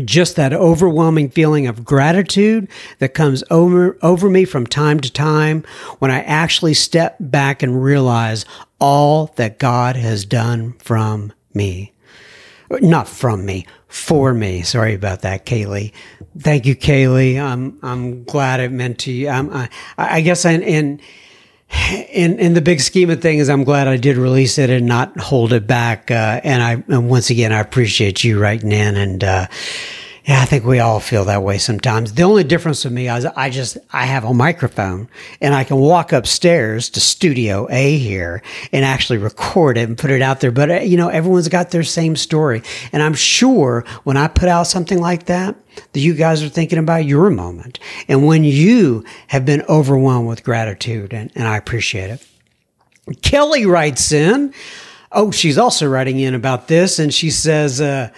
[0.05, 5.65] just that overwhelming feeling of gratitude that comes over over me from time to time
[5.99, 8.45] when I actually step back and realize
[8.81, 11.94] all that God has done from me.
[12.71, 14.63] Not from me, for me.
[14.63, 15.93] Sorry about that, Kaylee.
[16.39, 17.41] Thank you, Kaylee.
[17.41, 19.29] I'm I'm glad it meant to you.
[19.29, 21.01] I'm, I, I guess I, in
[22.11, 25.19] in in the big scheme of things, I'm glad I did release it and not
[25.21, 26.11] hold it back.
[26.11, 29.25] Uh, and I and once again, I appreciate you writing in and.
[29.25, 29.47] Uh,
[30.27, 32.15] yeah, I think we all feel that way sometimes.
[32.15, 35.11] The only difference with me is I just I have a microphone
[35.43, 40.11] and I can walk upstairs to Studio A here and actually record it and put
[40.11, 40.51] it out there.
[40.51, 44.49] But uh, you know, everyone's got their same story, and I'm sure when I put
[44.49, 45.57] out something like that,
[45.93, 50.43] that you guys are thinking about your moment and when you have been overwhelmed with
[50.43, 52.27] gratitude, and, and I appreciate it.
[53.21, 54.55] Kelly writes in.
[55.17, 57.83] Oh, she's also writing in about this, and she says.
[57.83, 58.09] Uh,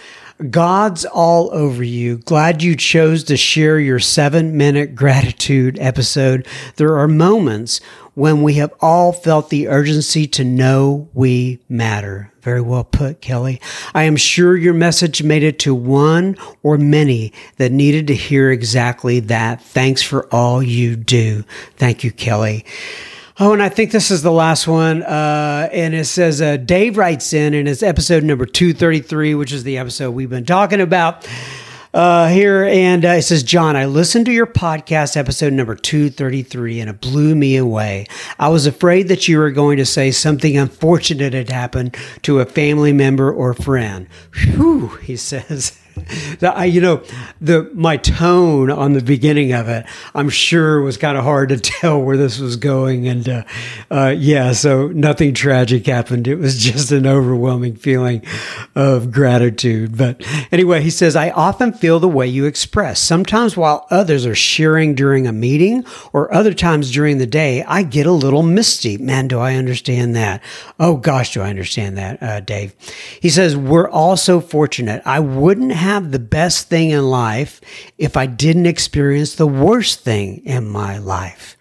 [0.51, 2.19] God's all over you.
[2.19, 6.47] Glad you chose to share your seven minute gratitude episode.
[6.77, 7.81] There are moments
[8.13, 12.33] when we have all felt the urgency to know we matter.
[12.43, 13.61] Very well put, Kelly.
[13.95, 18.51] I am sure your message made it to one or many that needed to hear
[18.51, 19.63] exactly that.
[19.63, 21.45] Thanks for all you do.
[21.77, 22.65] Thank you, Kelly.
[23.39, 25.03] Oh, and I think this is the last one.
[25.03, 29.63] Uh, and it says uh, Dave writes in, and it's episode number 233, which is
[29.63, 31.29] the episode we've been talking about
[31.93, 32.65] uh, here.
[32.65, 37.03] And uh, it says, John, I listened to your podcast episode number 233, and it
[37.03, 38.07] blew me away.
[38.39, 42.47] I was afraid that you were going to say something unfortunate had happened to a
[42.47, 44.07] family member or friend.
[44.33, 45.79] Whew, he says.
[46.43, 47.03] I, you know,
[47.41, 51.57] the my tone on the beginning of it, I'm sure was kind of hard to
[51.61, 53.45] tell where this was going, and uh,
[53.91, 56.29] uh, yeah, so nothing tragic happened.
[56.29, 58.23] It was just an overwhelming feeling
[58.75, 59.97] of gratitude.
[59.97, 60.23] But
[60.53, 63.01] anyway, he says, I often feel the way you express.
[63.01, 67.83] Sometimes while others are sharing during a meeting, or other times during the day, I
[67.83, 68.99] get a little misty.
[68.99, 70.43] Man, do I understand that?
[70.79, 72.75] Oh gosh, do I understand that, uh, Dave?
[73.21, 75.03] He says, we're all so fortunate.
[75.05, 77.61] I wouldn't have have the best thing in life
[77.97, 81.57] if I didn't experience the worst thing in my life.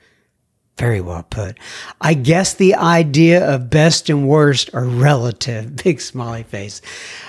[0.78, 1.57] Very well put.
[2.01, 5.76] I guess the idea of best and worst are relative.
[5.84, 6.82] Big smiley face.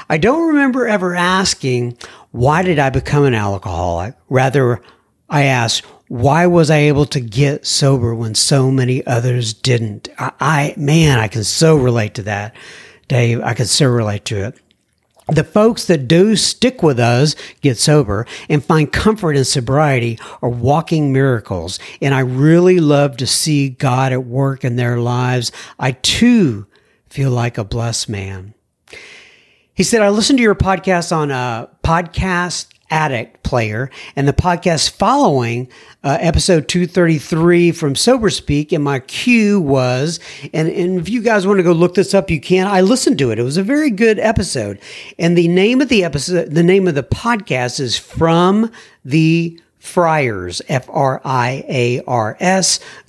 [0.08, 1.96] I don't remember ever asking,
[2.32, 4.16] why did I become an alcoholic?
[4.28, 4.82] Rather,
[5.28, 10.08] I asked, why was I able to get sober when so many others didn't?
[10.18, 12.54] I, I man, I can so relate to that,
[13.06, 13.40] Dave.
[13.42, 14.58] I can so relate to it
[15.28, 20.48] the folks that do stick with us get sober and find comfort in sobriety are
[20.48, 21.78] walking miracles.
[22.00, 25.50] And I really love to see God at work in their lives.
[25.78, 26.66] I too
[27.08, 28.54] feel like a blessed man.
[29.74, 33.90] He said, I listened to your podcast on a podcast addict player.
[34.14, 35.68] And the podcast following
[36.04, 40.20] uh, episode 233 from sober speak and my cue was
[40.52, 42.66] and, and if you guys want to go look this up you can.
[42.66, 43.38] I listened to it.
[43.38, 44.78] It was a very good episode.
[45.18, 48.70] And the name of the episode the name of the podcast is from
[49.04, 51.20] the friars f-r-i-a-r-s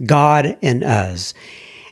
[0.05, 1.33] god and us.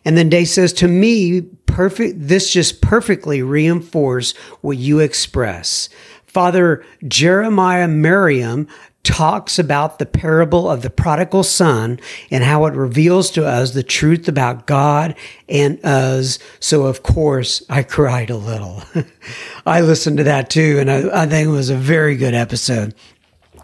[0.06, 5.90] And then Dave says, to me, perfect, this just perfectly reinforce what you express.
[6.36, 8.68] Father Jeremiah Merriam
[9.04, 11.98] talks about the parable of the prodigal son
[12.30, 15.16] and how it reveals to us the truth about God
[15.48, 16.38] and us.
[16.60, 18.84] So, of course, I cried a little.
[19.66, 22.94] I listened to that too, and I, I, think it was a very good episode.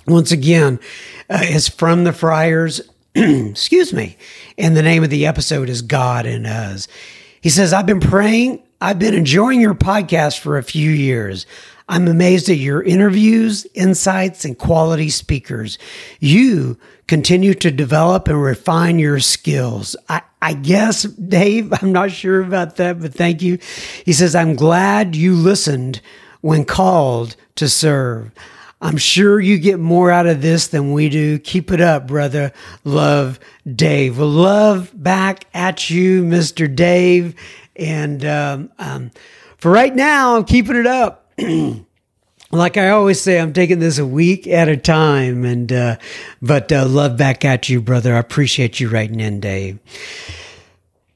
[0.08, 0.80] Once again,
[1.30, 2.80] uh, it's from the Friars.
[3.16, 4.16] Excuse me.
[4.58, 6.88] And the name of the episode is God and Us.
[7.42, 8.64] He says, I've been praying.
[8.80, 11.46] I've been enjoying your podcast for a few years.
[11.92, 15.78] I'm amazed at your interviews, insights, and quality speakers.
[16.22, 16.78] You
[17.08, 19.98] continue to develop and refine your skills.
[20.08, 23.60] I, I guess, Dave, I'm not sure about that, but thank you.
[24.06, 26.00] He says, I'm glad you listened
[26.40, 28.32] when called to serve.
[28.82, 31.40] I'm sure you get more out of this than we do.
[31.40, 32.54] Keep it up, brother.
[32.86, 33.38] Love,
[33.70, 34.18] Dave.
[34.18, 36.74] Well, love back at you, Mr.
[36.74, 37.36] Dave.
[37.76, 39.12] And um, um,
[39.58, 41.21] for right now, I'm keeping it up.
[42.52, 45.46] like I always say, I'm taking this a week at a time.
[45.46, 45.98] And uh,
[46.42, 48.16] but uh, love back at you, brother.
[48.16, 49.80] I appreciate you writing in, Dave.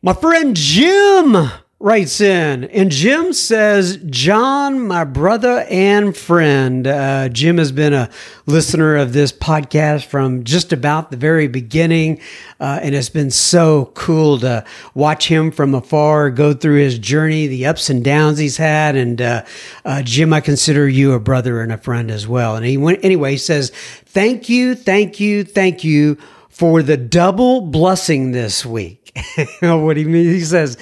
[0.01, 1.49] My friend Jim
[1.85, 6.87] writes in, and Jim says, John, my brother and friend.
[6.87, 8.09] Uh, Jim has been a
[8.47, 12.19] listener of this podcast from just about the very beginning,
[12.59, 14.65] uh, and it's been so cool to
[14.95, 18.95] watch him from afar go through his journey, the ups and downs he's had.
[18.95, 19.45] And uh,
[19.85, 22.55] uh Jim, I consider you a brother and a friend as well.
[22.55, 23.33] And he went anyway.
[23.33, 23.69] He says,
[24.05, 26.17] "Thank you, thank you, thank you."
[26.49, 29.11] For the double blessing this week.
[29.59, 30.77] what he means, he says,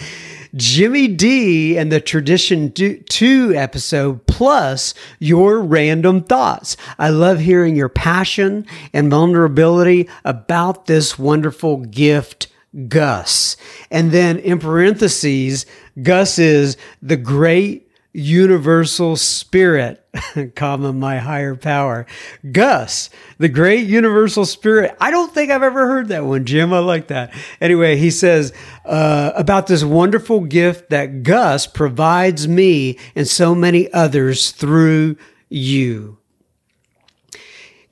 [0.56, 6.78] Jimmy D and the Tradition 2 episode, plus your random thoughts.
[7.00, 12.48] I love hearing your passion and vulnerability about this wonderful gift.
[12.88, 13.56] Gus.
[13.92, 15.68] And then in parentheses,
[16.02, 17.83] Gus is the great
[18.14, 20.06] universal spirit,
[20.56, 22.06] comma, my higher power.
[22.52, 23.10] Gus,
[23.40, 24.96] the great universal spirit.
[25.02, 26.72] I don't think I've ever heard that one, Jim.
[26.72, 27.34] I like that.
[27.60, 28.54] Anyway, he says
[28.86, 35.18] uh, about this wonderful gift that Gus provides me and so many others through
[35.50, 36.20] you.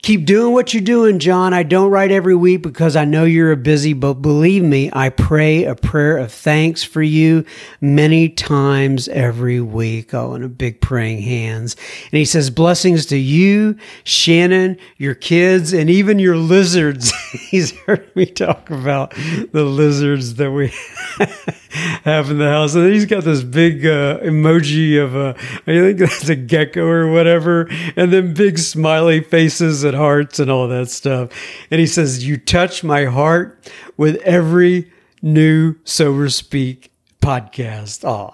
[0.02, 1.54] Keep doing what you're doing, John.
[1.54, 5.10] I don't write every week because I know you're a busy, but believe me, I
[5.10, 7.44] pray a prayer of thanks for you
[7.80, 10.12] many times every week.
[10.12, 11.76] Oh, and a big praying hands.
[12.10, 17.12] And he says, Blessings to you, Shannon, your kids, and even your lizards.
[17.50, 20.72] He's heard me talk about the lizards that we
[22.02, 22.74] have in the house.
[22.74, 25.36] And he's got this big uh, emoji of a,
[25.66, 30.68] I think that's a gecko or whatever, and then big smiley faces hearts and all
[30.68, 31.30] that stuff.
[31.70, 34.90] And he says, You touch my heart with every
[35.22, 38.06] new Sober Speak podcast.
[38.06, 38.32] Oh,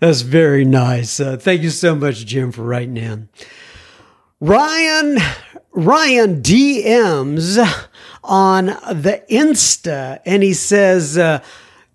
[0.00, 1.20] that's very nice.
[1.20, 3.28] Uh, thank you so much, Jim, for writing in.
[4.40, 5.18] Ryan,
[5.72, 7.58] Ryan DMs
[8.24, 11.42] on the Insta, and he says, uh,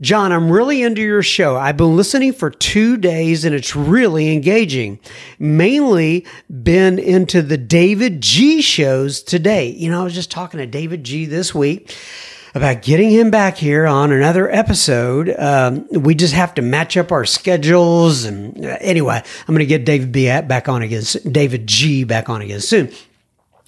[0.01, 1.55] John, I'm really into your show.
[1.55, 4.99] I've been listening for two days and it's really engaging.
[5.39, 6.25] Mainly
[6.63, 9.69] been into the David G shows today.
[9.69, 11.95] You know, I was just talking to David G this week
[12.53, 15.33] about getting him back here on another episode.
[15.39, 18.25] Um, we just have to match up our schedules.
[18.25, 22.27] And uh, anyway, I'm going to get David B back on again, David G back
[22.27, 22.91] on again soon.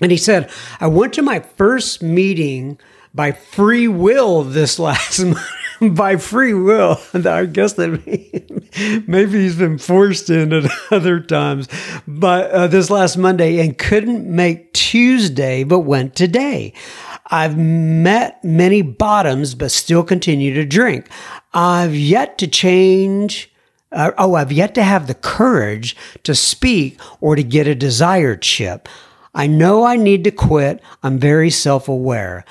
[0.01, 0.51] And he said,
[0.81, 2.77] I went to my first meeting
[3.13, 5.39] by free will this last month.
[5.91, 6.99] by free will.
[7.13, 11.67] I guess that maybe he's been forced in at other times.
[12.07, 16.73] But uh, this last Monday and couldn't make Tuesday, but went today.
[17.27, 21.09] I've met many bottoms, but still continue to drink.
[21.53, 23.51] I've yet to change.
[23.91, 28.41] Uh, oh, I've yet to have the courage to speak or to get a desired
[28.41, 28.87] chip.
[29.33, 30.81] I know I need to quit.
[31.03, 32.45] I'm very self aware.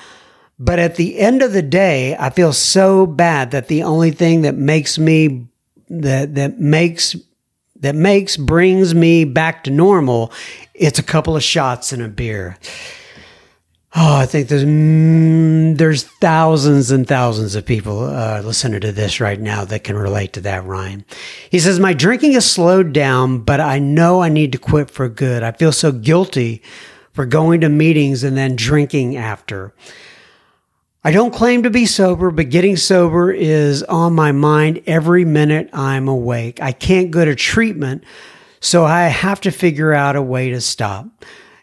[0.59, 4.43] But at the end of the day, I feel so bad that the only thing
[4.43, 5.49] that makes me
[5.89, 7.15] that that makes
[7.81, 10.33] that makes brings me back to normal,
[10.75, 12.57] it's a couple of shots and a beer.
[13.95, 19.21] Oh, I think there's mm, there's thousands and thousands of people uh, listening to this
[19.21, 21.05] right now that can relate to that rhyme.
[21.51, 25.09] He says, "My drinking has slowed down, but I know I need to quit for
[25.09, 25.43] good.
[25.43, 26.63] I feel so guilty
[27.13, 29.75] for going to meetings and then drinking after."
[31.07, 35.71] I don't claim to be sober, but getting sober is on my mind every minute
[35.73, 36.61] I'm awake.
[36.61, 38.03] I can't go to treatment,
[38.59, 41.07] so I have to figure out a way to stop.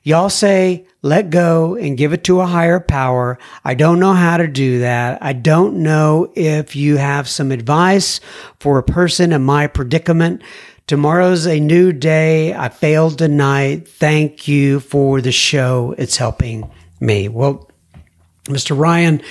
[0.01, 3.37] Y'all say, let go and give it to a higher power.
[3.65, 5.21] I don't know how to do that.
[5.21, 8.21] I don't know if you have some advice
[8.61, 10.41] for a person in my predicament.
[10.87, 12.53] Tomorrow's a new day.
[12.53, 13.89] I failed tonight.
[13.89, 15.95] Thank you for the show.
[15.97, 16.71] It's helping
[17.01, 17.27] me.
[17.27, 17.69] Well,
[18.45, 18.77] Mr.
[18.77, 19.21] Ryan,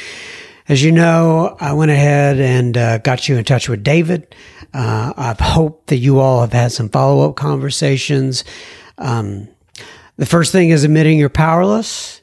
[0.69, 4.35] as you know, I went ahead and uh, got you in touch with David.
[4.73, 8.45] Uh, I've hoped that you all have had some follow up conversations.
[8.97, 9.49] Um,
[10.17, 12.23] the first thing is admitting you're powerless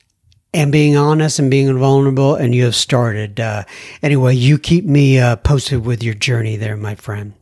[0.53, 3.39] and being honest and being vulnerable, and you have started.
[3.39, 3.65] Uh,
[4.01, 7.33] anyway, you keep me uh, posted with your journey there, my friend.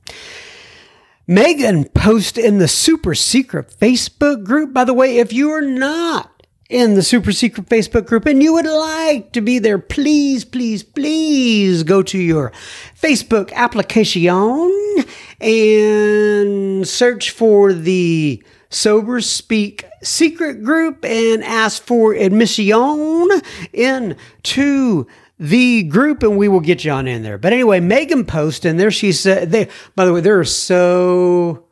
[1.26, 4.74] Megan posted in the super secret Facebook group.
[4.74, 6.37] By the way, if you are not
[6.70, 10.84] in the super secret Facebook group and you would like to be there, please, please,
[10.84, 12.52] please go to your
[13.00, 15.06] Facebook application
[15.40, 23.30] and search for the Sober Speak secret group and ask for admission
[23.72, 25.08] into
[25.40, 27.38] the group and we will get you on in there.
[27.38, 31.67] But anyway, Megan posted and there she said they by the way, there are so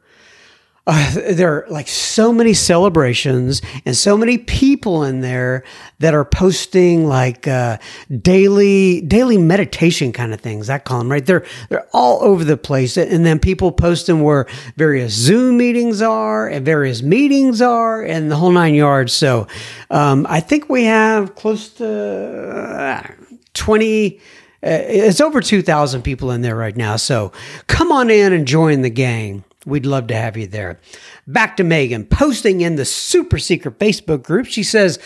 [0.88, 5.63] uh, there are like so many celebrations and so many people in there
[5.97, 7.77] that are posting like uh,
[8.21, 10.69] daily daily meditation kind of things.
[10.69, 11.25] I call them right.
[11.25, 16.47] They're they're all over the place, and then people posting where various Zoom meetings are
[16.47, 19.11] and various meetings are, and the whole nine yards.
[19.11, 19.47] So
[19.89, 23.07] um, I think we have close to uh,
[23.53, 24.19] twenty.
[24.63, 26.95] Uh, it's over 2,000 people in there right now.
[26.95, 27.31] So
[27.67, 29.43] come on in and join the gang.
[29.66, 30.80] We'd love to have you there.
[31.26, 34.45] Back to Megan, posting in the super secret Facebook group.
[34.45, 34.99] She says,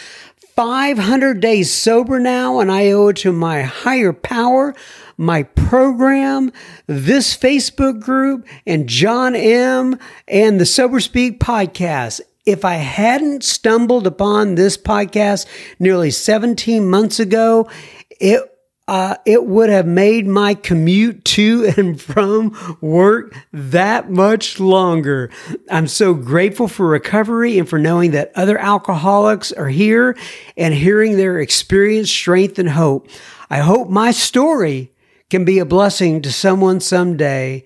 [0.55, 4.75] 500 days sober now, and I owe it to my higher power,
[5.15, 6.51] my program,
[6.87, 9.97] this Facebook group, and John M.
[10.27, 12.19] and the Sober Speak podcast.
[12.45, 15.45] If I hadn't stumbled upon this podcast
[15.79, 17.69] nearly 17 months ago,
[18.09, 18.41] it
[18.89, 25.29] uh, it would have made my commute to and from work that much longer.
[25.69, 30.17] I'm so grateful for recovery and for knowing that other alcoholics are here
[30.57, 33.07] and hearing their experience, strength, and hope.
[33.51, 34.91] I hope my story
[35.29, 37.65] can be a blessing to someone someday.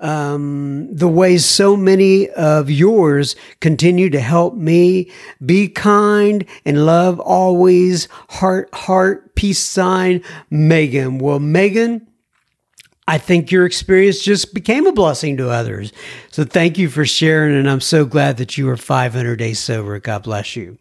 [0.00, 5.10] um, the ways so many of yours continue to help me
[5.44, 8.08] be kind and love always.
[8.30, 11.18] Heart, heart, peace sign, Megan.
[11.18, 12.06] Well, Megan,
[13.06, 15.92] I think your experience just became a blessing to others.
[16.30, 17.54] So thank you for sharing.
[17.54, 19.98] And I'm so glad that you are 500 days sober.
[20.00, 20.78] God bless you.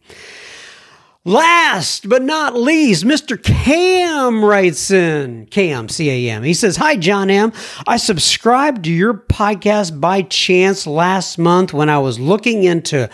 [1.26, 3.42] Last but not least, Mr.
[3.42, 5.46] Cam writes in.
[5.46, 6.44] Cam, C A M.
[6.44, 7.54] He says, Hi, John M.
[7.88, 13.10] I subscribed to your podcast by chance last month when I was looking into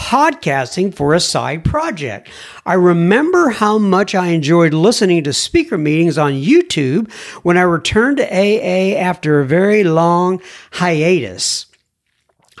[0.00, 2.30] podcasting for a side project.
[2.64, 7.12] I remember how much I enjoyed listening to speaker meetings on YouTube
[7.44, 10.40] when I returned to AA after a very long
[10.72, 11.66] hiatus.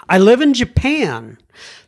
[0.08, 1.38] I live in Japan.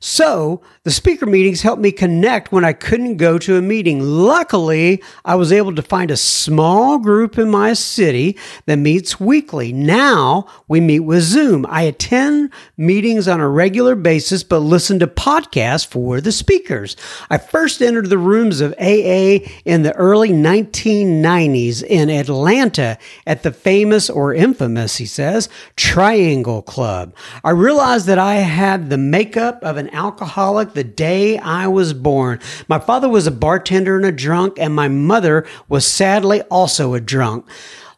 [0.04, 4.00] So the speaker meetings helped me connect when I couldn't go to a meeting.
[4.00, 9.72] Luckily, I was able to find a small group in my city that meets weekly.
[9.72, 11.64] Now we meet with Zoom.
[11.68, 16.96] I attend meetings on a regular basis, but listen to podcasts for the speakers.
[17.30, 23.52] I first entered the rooms of AA in the early 1990s in Atlanta at the
[23.52, 27.14] famous or infamous, he says, Triangle Club.
[27.44, 32.40] I realized that I had the makeup of an alcoholic the day I was born.
[32.68, 37.00] My father was a bartender and a drunk, and my mother was sadly also a
[37.00, 37.46] drunk.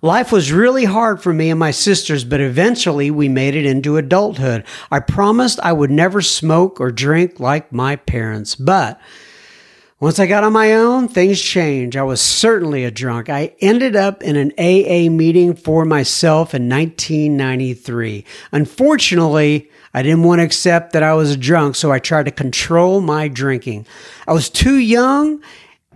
[0.03, 3.97] Life was really hard for me and my sisters, but eventually we made it into
[3.97, 4.65] adulthood.
[4.91, 9.01] I promised I would never smoke or drink like my parents, but
[10.05, 11.97] once I got on my own, things changed.
[11.97, 13.31] I was certainly a drunk.
[13.31, 18.27] I ended up in an AA meeting for myself in 1993.
[18.53, 22.33] Unfortunately, I didn't want to accept that I was a drunk, so I tried to
[22.33, 23.87] control my drinking.
[24.29, 25.43] I was too young,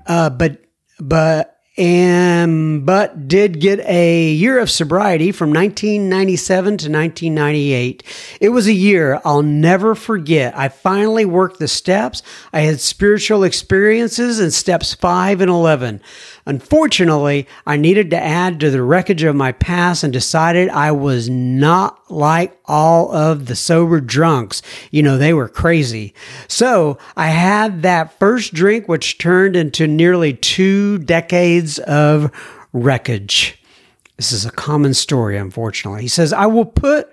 [0.06, 0.64] uh, but
[0.98, 8.03] but and but did get a year of sobriety from 1997 to 1998.
[8.41, 10.59] It was a year I'll never forget.
[10.59, 12.23] I finally worked the steps.
[12.53, 16.01] I had spiritual experiences in steps 5 and 11.
[16.49, 21.29] Unfortunately, I needed to add to the wreckage of my past and decided I was
[21.29, 24.62] not like all of the sober drunks.
[24.91, 26.15] You know, they were crazy.
[26.49, 32.33] So I had that first drink, which turned into nearly two decades of
[32.73, 33.62] wreckage.
[34.16, 36.01] This is a common story, unfortunately.
[36.01, 37.12] He says, I will put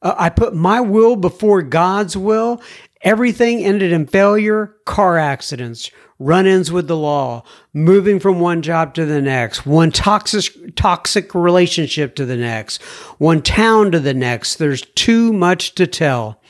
[0.00, 2.62] uh, I put my will before God's will.
[3.02, 5.90] Everything ended in failure, car accidents,
[6.20, 7.42] run ins with the law,
[7.72, 12.80] moving from one job to the next, one toxic, toxic relationship to the next,
[13.18, 14.56] one town to the next.
[14.56, 16.40] There's too much to tell.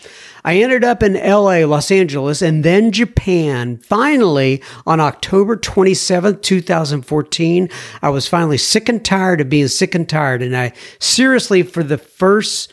[0.44, 3.76] I ended up in LA, Los Angeles, and then Japan.
[3.78, 7.68] Finally, on October 27th, 2014,
[8.02, 10.42] I was finally sick and tired of being sick and tired.
[10.42, 12.72] And I seriously, for the first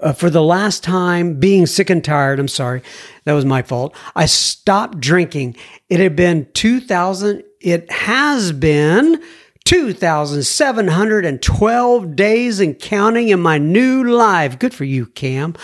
[0.00, 2.38] uh, for the last time being sick and tired.
[2.38, 2.82] I'm sorry.
[3.24, 3.94] That was my fault.
[4.14, 5.56] I stopped drinking.
[5.88, 7.42] It had been 2000.
[7.60, 9.22] It has been
[9.68, 14.58] 2,712 days and counting in my new life.
[14.58, 15.54] Good for you, Cam.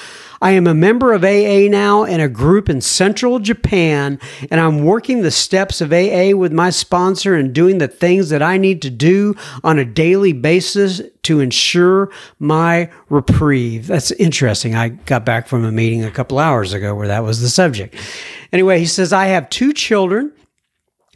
[0.42, 4.20] I am a member of AA now in a group in central Japan,
[4.50, 8.42] and I'm working the steps of AA with my sponsor and doing the things that
[8.42, 13.86] I need to do on a daily basis to ensure my reprieve.
[13.86, 14.74] That's interesting.
[14.74, 17.94] I got back from a meeting a couple hours ago where that was the subject.
[18.52, 20.30] Anyway, he says, I have two children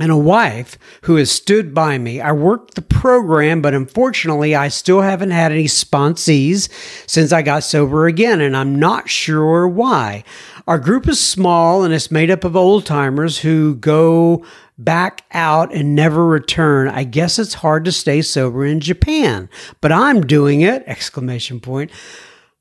[0.00, 2.20] and a wife who has stood by me.
[2.20, 6.68] I worked the program, but unfortunately, I still haven't had any sponsees
[7.08, 10.24] since I got sober again, and I'm not sure why.
[10.66, 14.44] Our group is small and it's made up of old timers who go
[14.76, 16.88] back out and never return.
[16.88, 19.48] I guess it's hard to stay sober in Japan,
[19.80, 20.84] but I'm doing it!
[20.86, 21.90] Exclamation point.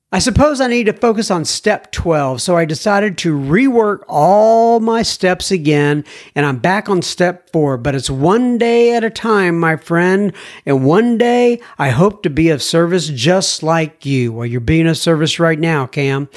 [0.10, 4.80] I suppose I need to focus on step 12, so I decided to rework all
[4.80, 7.76] my steps again, and I'm back on step 4.
[7.76, 10.32] But it's one day at a time, my friend,
[10.66, 14.32] and one day I hope to be of service just like you.
[14.32, 16.30] Well, you're being of service right now, Cam.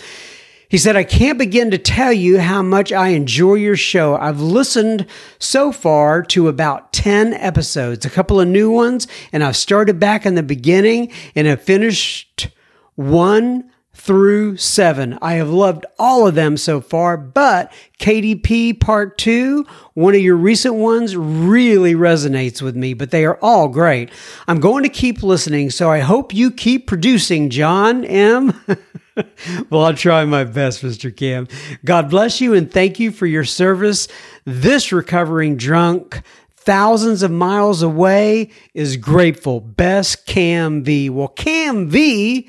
[0.69, 4.17] He said, I can't begin to tell you how much I enjoy your show.
[4.17, 5.07] I've listened
[5.39, 10.27] so far to about 10 episodes, a couple of new ones, and I've started back
[10.27, 12.49] in the beginning and have finished
[12.97, 15.19] 1 through 7.
[15.21, 20.37] I have loved all of them so far, but KDP Part 2, one of your
[20.37, 24.11] recent ones, really resonates with me, but they are all great.
[24.49, 28.59] I'm going to keep listening, so I hope you keep producing, John M.
[29.71, 31.15] well, I'll try my best, Mr.
[31.15, 31.47] Cam.
[31.85, 34.09] God bless you and thank you for your service.
[34.45, 36.23] This recovering drunk
[36.57, 39.61] thousands of miles away is grateful.
[39.61, 41.11] Best Cam V.
[41.11, 42.49] Well, Cam V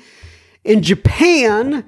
[0.64, 1.84] in Japan.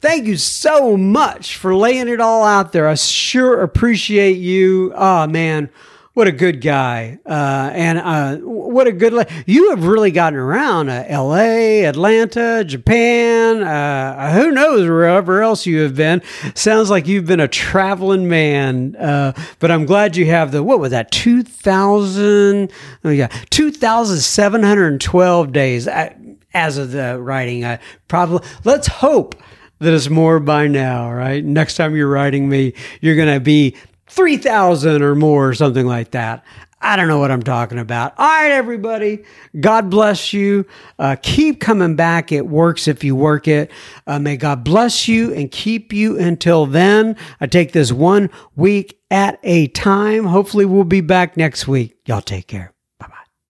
[0.00, 2.86] Thank you so much for laying it all out there.
[2.86, 4.92] I sure appreciate you.
[4.94, 5.70] Oh, man
[6.18, 10.36] what a good guy uh, and uh, what a good li- you have really gotten
[10.36, 16.20] around uh, la atlanta japan uh, who knows wherever else you have been
[16.56, 20.80] sounds like you've been a traveling man uh, but i'm glad you have the what
[20.80, 22.72] was that 2000
[23.04, 26.12] oh yeah 2712 days uh,
[26.54, 29.34] as of the writing i probably let's hope
[29.80, 31.44] that it's more by now, right?
[31.44, 33.76] Next time you're writing me, you're going to be
[34.08, 36.44] 3,000 or more or something like that.
[36.80, 38.14] I don't know what I'm talking about.
[38.18, 39.24] All right, everybody.
[39.58, 40.64] God bless you.
[40.96, 42.30] Uh, keep coming back.
[42.30, 43.72] It works if you work it.
[44.06, 47.16] Uh, may God bless you and keep you until then.
[47.40, 50.26] I take this one week at a time.
[50.26, 51.96] Hopefully, we'll be back next week.
[52.06, 52.72] Y'all take care.